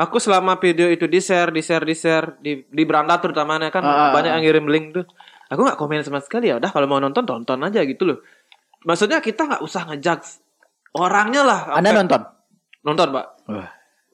aku 0.00 0.16
selama 0.16 0.56
video 0.56 0.88
itu 0.88 1.04
di 1.04 1.20
share 1.20 1.52
di 1.52 1.60
share 1.60 1.84
di 1.84 1.92
share 1.92 2.40
di 2.40 2.64
di 2.64 2.82
beranda 2.88 3.20
terutamanya 3.20 3.68
kan 3.68 3.84
Ah. 3.84 4.08
banyak 4.08 4.32
yang 4.32 4.42
ngirim 4.48 4.66
link 4.66 4.86
tuh 4.96 5.04
aku 5.48 5.60
nggak 5.60 5.76
komen 5.76 6.00
sama 6.00 6.20
sekali 6.20 6.46
ya 6.46 6.56
udah 6.56 6.68
kalau 6.68 6.84
mau 6.84 6.96
nonton 6.96 7.24
tonton 7.24 7.58
aja 7.60 7.82
gitu 7.82 8.04
loh 8.04 8.18
maksudnya 8.80 9.18
kita 9.18 9.44
nggak 9.44 9.60
usah 9.60 9.84
ngejudge 9.86 10.40
orangnya 10.92 11.42
lah 11.42 11.60
Anda 11.70 11.90
Sampai- 11.90 11.98
nonton? 11.98 12.20
nonton 12.80 13.08
pak 13.10 13.26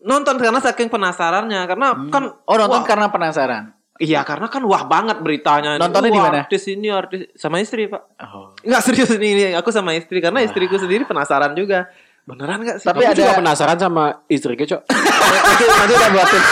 nonton 0.01 0.35
karena 0.37 0.61
saking 0.61 0.89
penasarannya 0.89 1.61
karena 1.65 1.87
kan 2.09 2.25
Oh 2.45 2.57
nonton 2.57 2.81
wah, 2.81 2.85
karena 2.85 3.09
penasaran. 3.09 3.73
iya 3.97 4.21
karena 4.21 4.47
kan 4.47 4.61
wah 4.63 4.85
banget 4.85 5.17
beritanya 5.19 5.77
Nontonnya 5.77 6.11
di 6.11 6.19
mana? 6.19 6.39
artis 6.43 6.67
ini 6.67 6.89
artis 6.89 7.31
sama 7.35 7.59
istri 7.59 7.87
pak 7.87 8.03
Oh. 8.21 8.51
Enggak 8.61 8.83
serius 8.83 9.11
ini, 9.13 9.29
ini 9.33 9.45
aku 9.53 9.71
sama 9.71 9.93
istri 9.93 10.19
karena 10.19 10.41
istriku 10.41 10.75
sendiri 10.75 11.05
penasaran 11.05 11.53
juga. 11.53 11.87
Beneran 12.25 12.57
enggak 12.59 12.81
sih? 12.81 12.85
Tapi 12.85 13.01
Tapi 13.01 13.07
ada- 13.07 13.21
juga 13.23 13.33
penasaran 13.37 13.77
sama 13.77 14.05
istri 14.27 14.57
Cok. 14.57 14.81
nanti 15.45 15.65
nanti 15.71 15.95
tak 15.95 16.11
buatin. 16.11 16.43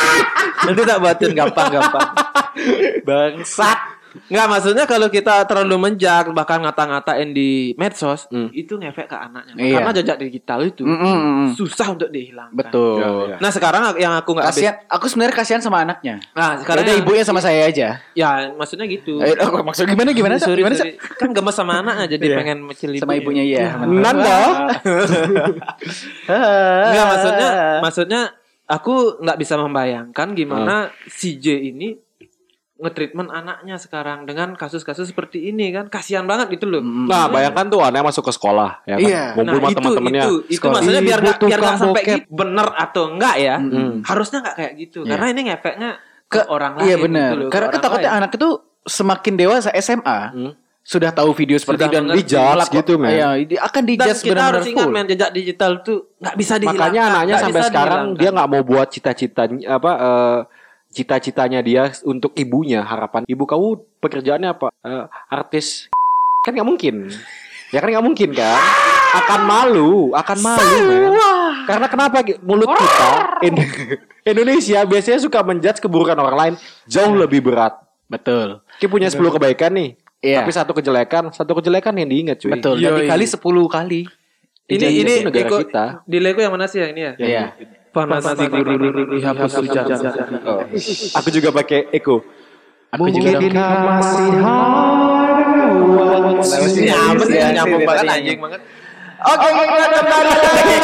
nanti 0.63 0.83
tak 0.85 0.99
buatin 0.99 1.31
gampang-gampang. 1.35 2.09
Bangsat. 3.03 3.79
Enggak 4.29 4.47
maksudnya 4.47 4.85
kalau 4.85 5.09
kita 5.09 5.45
terlalu 5.45 5.77
menjak 5.81 6.31
bahkan 6.31 6.61
ngata-ngatain 6.61 7.31
di 7.31 7.73
medsos 7.75 8.29
Hmm. 8.29 8.49
itu 8.53 8.77
ngefek 8.77 9.07
ke 9.07 9.17
anaknya. 9.17 9.53
Iya. 9.57 9.77
Karena 9.81 9.91
jejak 9.93 10.17
digital 10.19 10.61
itu 10.63 10.83
Mm, 10.83 10.95
mm, 10.95 11.19
mm. 11.19 11.49
susah 11.57 11.89
untuk 11.91 12.09
dihilangkan. 12.09 12.55
Betul. 12.55 13.01
Iya, 13.01 13.09
iya. 13.27 13.37
Nah, 13.41 13.51
sekarang 13.51 13.83
yang 13.97 14.13
aku 14.15 14.31
nggak 14.33 14.47
habis. 14.47 14.63
Kasihan, 14.63 14.77
aku 14.87 15.05
sebenarnya 15.09 15.35
kasihan 15.35 15.61
sama 15.61 15.83
anaknya. 15.83 16.21
Nah, 16.33 16.61
sekarang 16.61 16.85
yang- 16.85 17.01
ibunya 17.01 17.25
sama 17.25 17.41
saya 17.41 17.67
aja. 17.67 17.99
Ya, 18.13 18.29
maksudnya 18.53 18.87
gitu. 18.87 19.19
Eh, 19.19 19.35
oh, 19.41 19.61
maksud 19.61 19.85
gimana 19.85 20.13
gimana? 20.13 20.37
Sorry, 20.39 20.61
gimana 20.61 20.77
sorry. 20.77 20.95
Kan 21.17 21.33
gemes 21.33 21.53
sama 21.53 21.81
anaknya 21.81 22.07
jadi 22.13 22.25
Iya. 22.25 22.37
pengen 22.39 22.59
mecil 22.63 22.91
sama 22.97 23.13
ibu 23.15 23.33
ibunya 23.33 23.45
ya. 23.45 23.81
Nanda. 23.83 24.39
Enggak 26.29 27.07
maksudnya 27.09 27.49
maksudnya 27.81 28.21
aku 28.67 29.21
nggak 29.21 29.39
bisa 29.39 29.55
membayangkan 29.57 30.29
gimana 30.33 30.75
si 31.07 31.37
J 31.37 31.73
ini 31.73 31.97
ngetreatment 32.83 33.31
anaknya 33.31 33.79
sekarang 33.79 34.27
dengan 34.27 34.59
kasus-kasus 34.59 35.07
seperti 35.09 35.49
ini 35.49 35.71
kan 35.71 35.87
kasihan 35.87 36.27
banget 36.27 36.59
gitu 36.59 36.67
loh. 36.67 36.83
Nah, 36.83 37.31
bayangkan 37.31 37.71
tuh 37.71 37.79
anaknya 37.79 38.11
masuk 38.11 38.27
ke 38.27 38.33
sekolah 38.35 38.83
ya 38.83 38.99
kan. 38.99 39.07
Iya. 39.07 39.25
Ngumpul 39.39 39.55
sama 39.55 39.69
itu 39.71 39.79
teman-temannya. 39.79 40.23
itu 40.27 40.35
itu 40.51 40.59
Sekolah. 40.59 40.75
maksudnya 40.75 41.03
biar 41.03 41.19
nggak 41.23 41.39
biar 41.39 41.59
tukang 41.63 41.77
sampai 41.79 42.03
gitu 42.03 42.27
bener 42.27 42.67
atau 42.75 43.03
enggak 43.07 43.35
ya. 43.39 43.57
Mm. 43.63 43.95
Harusnya 44.03 44.39
nggak 44.43 44.57
kayak 44.59 44.73
gitu 44.77 44.99
Iya. 45.07 45.11
karena 45.15 45.27
ini 45.31 45.41
ngefeknya 45.47 45.91
ke, 46.27 46.41
orang 46.51 46.73
lain 46.75 46.85
Iya 46.85 46.97
gitu 46.99 47.05
benar. 47.07 47.31
loh, 47.31 47.47
ke 47.47 47.53
Karena 47.55 47.69
ketakutnya 47.71 48.11
anak 48.13 48.31
itu 48.35 48.49
semakin 48.83 49.35
dewasa 49.39 49.71
SMA 49.79 50.19
Hmm. 50.35 50.53
sudah 50.83 51.15
tahu 51.15 51.31
video 51.31 51.55
seperti 51.55 51.79
Sudah 51.79 51.95
itu 51.95 51.95
dan. 51.95 52.17
Dijudge 52.19 52.69
gitu, 52.75 52.93
men. 52.99 53.15
Iya, 53.15 53.29
akan 53.63 53.83
dijudge 53.87 54.19
kita 54.19 54.35
benar-benar 54.35 54.51
harus 54.51 54.67
ingat 54.67 54.89
men 54.91 55.07
jejak 55.07 55.31
digital 55.31 55.73
tuh 55.79 55.99
nggak 56.19 56.35
bisa 56.35 56.55
dihilangkan. 56.59 56.83
Makanya 56.83 57.03
anaknya 57.07 57.35
sampai 57.39 57.61
sekarang 57.63 58.01
dihilangkan. 58.11 58.19
dia 58.19 58.31
nggak 58.35 58.49
mau 58.51 58.63
buat 58.67 58.89
cita-citanya 58.91 59.57
apa 59.71 59.93
eh, 59.95 60.39
cita-citanya 60.93 61.61
dia 61.61 61.83
untuk 62.05 62.31
ibunya 62.35 62.81
harapan 62.81 63.25
ibu 63.25 63.43
kamu 63.43 63.67
pekerjaannya 63.99 64.51
apa 64.51 64.69
Eh, 64.79 65.05
artis 65.29 65.89
kan 66.41 66.53
nggak 66.53 66.65
mungkin 66.65 67.09
ya 67.69 67.79
kan 67.79 67.89
nggak 67.89 68.05
mungkin 68.05 68.31
kan 68.31 68.61
akan 69.15 69.41
malu 69.43 69.93
akan 70.13 70.39
malu 70.39 70.79
men. 70.85 71.13
karena 71.65 71.87
kenapa 71.87 72.17
mulut 72.41 72.69
kita 72.69 73.11
In- 73.43 73.57
Indonesia 74.31 74.85
biasanya 74.85 75.19
suka 75.19 75.41
menjudge 75.41 75.79
keburukan 75.79 76.15
orang 76.15 76.37
lain 76.37 76.55
jauh 76.85 77.13
lebih 77.13 77.41
berat 77.43 77.73
Betul. 78.07 78.61
kita 78.77 78.87
punya 78.87 79.09
10 79.09 79.19
kebaikan 79.33 79.73
nih 79.73 79.91
Iya. 80.23 80.39
tapi 80.39 80.53
satu 80.53 80.71
kejelekan 80.73 81.35
satu 81.35 81.57
kejelekan 81.57 81.91
yang 81.95 82.07
diingat 82.07 82.39
cuy 82.39 82.53
Betul. 82.53 82.79
Dan 82.79 82.95
dikali 82.97 83.27
10 83.27 83.43
kali. 83.67 84.01
ini 84.69 84.87
ini 84.95 85.13
itu 85.19 85.27
negara 85.27 85.49
Eko, 85.51 85.57
kita. 85.59 85.85
di 86.05 86.19
Lego 86.19 86.39
yang 86.39 86.55
mana 86.55 86.71
sih 86.71 86.79
yang 86.79 86.95
ini 86.95 87.03
ya? 87.03 87.13
Iya. 87.19 87.45
Panas 87.93 88.25
di 88.25 88.47
guru 88.49 88.73
dihapus 89.13 89.53
hujan. 89.61 89.85
Oh. 90.43 90.65
aku 91.13 91.29
juga 91.29 91.53
pakai 91.53 91.93
Eko 91.93 92.25
Aku 92.91 93.09
juga 93.09 93.37
Mungkin 93.37 93.53
dong. 93.53 93.85
masih 96.37 96.69
sih 96.69 96.85
Iya, 96.85 97.57
nyambung 97.57 97.81
sih, 97.81 97.89
banget 97.89 98.05
anjing 98.11 98.39
banget. 98.41 98.61
Oke, 99.23 99.49
kita 99.49 99.87
kembali 99.89 100.29
lagi. 100.29 100.77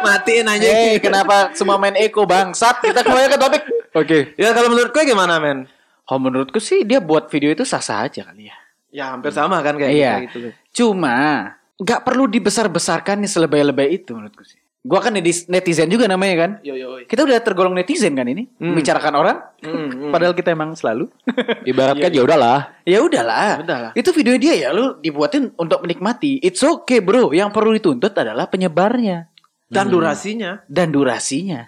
Matiin 0.00 0.46
anjing. 0.46 0.72
Eh, 0.72 0.96
kenapa 0.96 1.50
semua 1.52 1.76
main 1.76 1.92
Eko 1.92 2.24
bangsat? 2.24 2.80
Kita 2.80 3.00
kembali 3.02 3.26
ke 3.28 3.36
topik. 3.36 3.62
Oke 3.96 4.18
Ya 4.36 4.52
kalau 4.52 4.68
menurut 4.68 4.92
gue 4.92 5.02
gimana 5.04 5.40
men? 5.40 5.64
Kalau 6.04 6.20
menurutku 6.22 6.60
sih 6.60 6.84
dia 6.84 7.00
buat 7.00 7.26
video 7.28 7.50
itu 7.50 7.64
sah-sah 7.64 8.06
aja 8.06 8.22
kali 8.24 8.48
ya. 8.48 8.56
Ya 8.92 9.04
hampir 9.12 9.32
sama 9.32 9.60
kan 9.60 9.76
kayak 9.76 9.92
Iya. 9.92 10.12
gitu. 10.28 10.52
Cuma 10.72 11.52
nggak 11.76 12.00
perlu 12.00 12.24
dibesar-besarkan 12.24 13.20
nih 13.20 13.28
selebay-lebay 13.28 13.88
itu 13.92 14.16
menurutku 14.16 14.40
sih. 14.40 14.56
Gua 14.86 15.02
kan 15.02 15.10
netizen 15.12 15.90
juga 15.90 16.06
namanya 16.06 16.34
kan. 16.38 16.50
Yo 16.62 16.72
yo. 16.72 17.02
Kita 17.02 17.26
udah 17.26 17.42
tergolong 17.42 17.74
netizen 17.74 18.14
kan 18.14 18.24
ini, 18.24 18.46
membicarakan 18.56 19.12
orang. 19.12 19.36
Hmm, 19.58 20.14
Padahal 20.14 20.32
kita 20.32 20.54
emang 20.54 20.72
selalu. 20.72 21.10
Ibaratkan 21.70 22.08
ya 22.08 22.22
udahlah. 22.22 22.58
ya 22.86 23.02
udahlah. 23.02 23.66
Udahlah. 23.66 23.90
Itu 23.92 24.14
video 24.14 24.38
dia 24.38 24.54
ya 24.54 24.70
lu 24.70 24.96
dibuatin 24.96 25.50
untuk 25.54 25.82
menikmati. 25.82 26.38
It's 26.38 26.62
okay, 26.62 27.02
Bro. 27.02 27.34
Yang 27.34 27.50
perlu 27.50 27.74
dituntut 27.74 28.14
adalah 28.14 28.46
penyebarnya 28.46 29.26
Dan 29.66 29.90
durasinya. 29.90 30.62
dan 30.70 30.88
durasinya. 30.88 31.66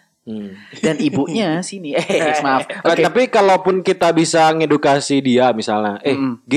Dan 0.78 1.00
ibunya 1.00 1.58
sini. 1.66 1.96
Eh, 1.96 2.38
maaf. 2.38 2.68
Nah, 2.68 2.92
Oke. 2.92 3.00
Tapi 3.00 3.22
kalaupun 3.26 3.80
kita 3.80 4.12
bisa 4.12 4.52
ngedukasi 4.52 5.18
dia 5.18 5.50
misalnya, 5.50 5.98
eh 6.04 6.14
Mm. 6.14 6.44
G 6.44 6.54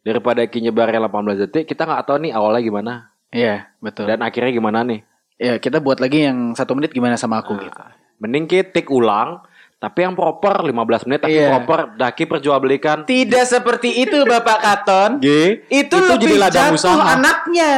daripada 0.00 0.40
Ki 0.46 0.58
nyebarnya 0.60 1.02
18 1.02 1.44
detik, 1.44 1.64
kita 1.66 1.82
nggak 1.82 2.02
tahu 2.04 2.22
nih 2.22 2.32
awalnya 2.32 2.62
gimana 2.62 2.92
Iya, 3.28 3.68
betul. 3.78 4.06
dan 4.06 4.22
akhirnya 4.22 4.48
gimana 4.50 4.80
nih. 4.80 5.02
Ya 5.36 5.56
kita 5.56 5.78
buat 5.78 5.96
lagi 5.96 6.24
yang 6.24 6.52
satu 6.52 6.72
menit 6.72 6.90
gimana 6.90 7.14
sama 7.14 7.38
aku 7.38 7.56
gitu. 7.56 7.80
Mending 8.16 8.44
kita 8.44 8.72
take 8.72 8.88
ulang, 8.88 9.44
tapi 9.76 10.00
yang 10.00 10.16
proper 10.16 10.64
15 10.64 10.72
menit 11.04 11.20
tapi 11.20 11.36
Iya. 11.36 11.52
proper. 11.54 11.92
Daki 11.94 12.24
perjualbelikan 12.24 13.04
Tidak 13.04 13.44
seperti 13.44 13.92
itu 13.98 14.24
Bapak 14.26 14.58
Katon. 14.58 15.10
G 15.20 15.28
Itu, 15.68 15.92
itu 15.92 15.96
lebih 16.10 16.24
jadi 16.26 16.36
ladang 16.38 16.72
jatuh 16.72 16.80
usaha. 16.80 17.04
anaknya. 17.12 17.72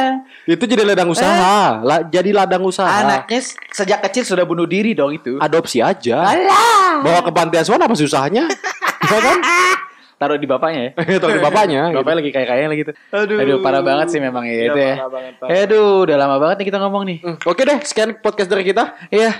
Itu 0.45 0.63
jadi 0.63 0.83
ladang 0.85 1.11
usaha. 1.11 1.83
La- 1.83 2.01
jadi 2.01 2.31
ladang 2.31 2.63
usaha. 2.63 2.87
Anaknya 2.87 3.39
sejak 3.69 3.99
kecil 4.07 4.23
sudah 4.23 4.43
bunuh 4.43 4.63
diri 4.63 4.95
dong 4.95 5.11
itu. 5.11 5.35
Adopsi 5.37 5.83
aja. 5.83 6.23
Alah. 6.23 7.03
Bawa 7.03 7.19
ke 7.19 7.31
panti 7.31 7.55
asuhan 7.55 7.77
apa 7.77 7.91
susahnya? 7.93 8.47
ya 9.11 9.19
kan? 9.19 9.37
Taruh 10.19 10.35
di 10.35 10.43
bapaknya 10.45 10.81
ya. 10.83 10.91
Taruh 11.23 11.35
di 11.39 11.43
bapaknya. 11.43 11.81
Bapaknya 11.95 12.17
lagi 12.19 12.31
kayak-kayaknya 12.35 12.69
lagi 12.69 12.81
gitu. 12.83 12.93
Aduh. 13.15 13.37
Aduh, 13.39 13.57
parah 13.63 13.79
banget 13.79 14.07
sih 14.11 14.19
memang 14.19 14.43
ya 14.43 14.51
Iya, 14.51 14.65
itu 14.67 14.79
ya. 14.79 14.93
parah 14.99 15.09
banget, 15.09 15.33
parah. 15.39 15.63
Aduh, 15.63 15.89
udah 16.03 16.17
lama 16.19 16.35
banget 16.43 16.55
nih 16.59 16.67
kita 16.67 16.79
ngomong 16.83 17.03
nih. 17.07 17.17
Hmm, 17.23 17.37
Oke 17.47 17.61
deh, 17.63 17.79
sekian 17.87 18.19
podcast 18.19 18.51
dari 18.51 18.67
kita. 18.67 18.83
Iya, 19.07 19.31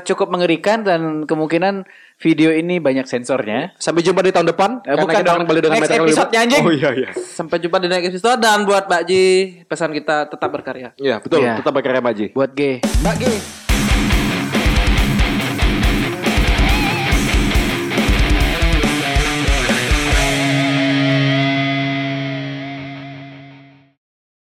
cukup 0.00 0.32
mengerikan 0.32 0.80
dan 0.80 1.28
kemungkinan 1.28 1.84
video 2.16 2.48
ini 2.48 2.80
banyak 2.80 3.04
sensornya. 3.04 3.76
Sampai 3.76 4.00
jumpa 4.00 4.24
di 4.24 4.32
tahun 4.32 4.48
depan. 4.56 4.80
Eh, 4.88 4.96
bukan 4.96 5.20
kita 5.20 5.28
dong. 5.28 5.38
kembali 5.44 5.60
dengan 5.60 5.80
Next 5.84 5.92
episode-nya, 5.92 6.40
anjing. 6.48 6.64
Oh 6.64 6.72
iya 6.72 6.90
iya. 6.96 7.10
Sampai 7.12 7.60
jumpa 7.60 7.76
di 7.76 7.92
next 7.92 8.08
episode 8.08 8.40
dan 8.40 8.64
buat 8.64 8.88
Mbak 8.88 9.02
Ji 9.04 9.24
pesan 9.68 9.92
kita 9.92 10.32
tetap 10.32 10.48
berkarya. 10.48 10.96
Iya 10.96 11.20
betul. 11.20 11.44
Iya. 11.44 11.60
Tetap 11.60 11.76
berkarya 11.76 12.00
Maji. 12.00 12.26
Buat 12.32 12.56
G. 12.56 12.80
Mbak 13.04 13.14
G. 13.20 13.65